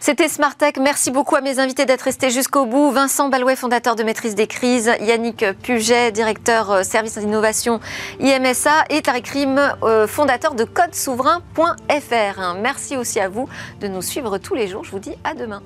[0.00, 0.78] C'était Smartech.
[0.78, 2.90] Merci beaucoup à mes invités d'être restés jusqu'au bout.
[2.90, 7.80] Vincent Balouet, fondateur de Maîtrise des crises, Yannick Puget, directeur euh, service d'innovation
[8.20, 12.54] IMSA et Tariq Rim, euh, fondateur de codesouverain.fr.
[12.60, 13.48] Merci aussi à vous
[13.80, 14.84] de nous suivre tous les jours.
[14.84, 15.62] Je vous dis à demain.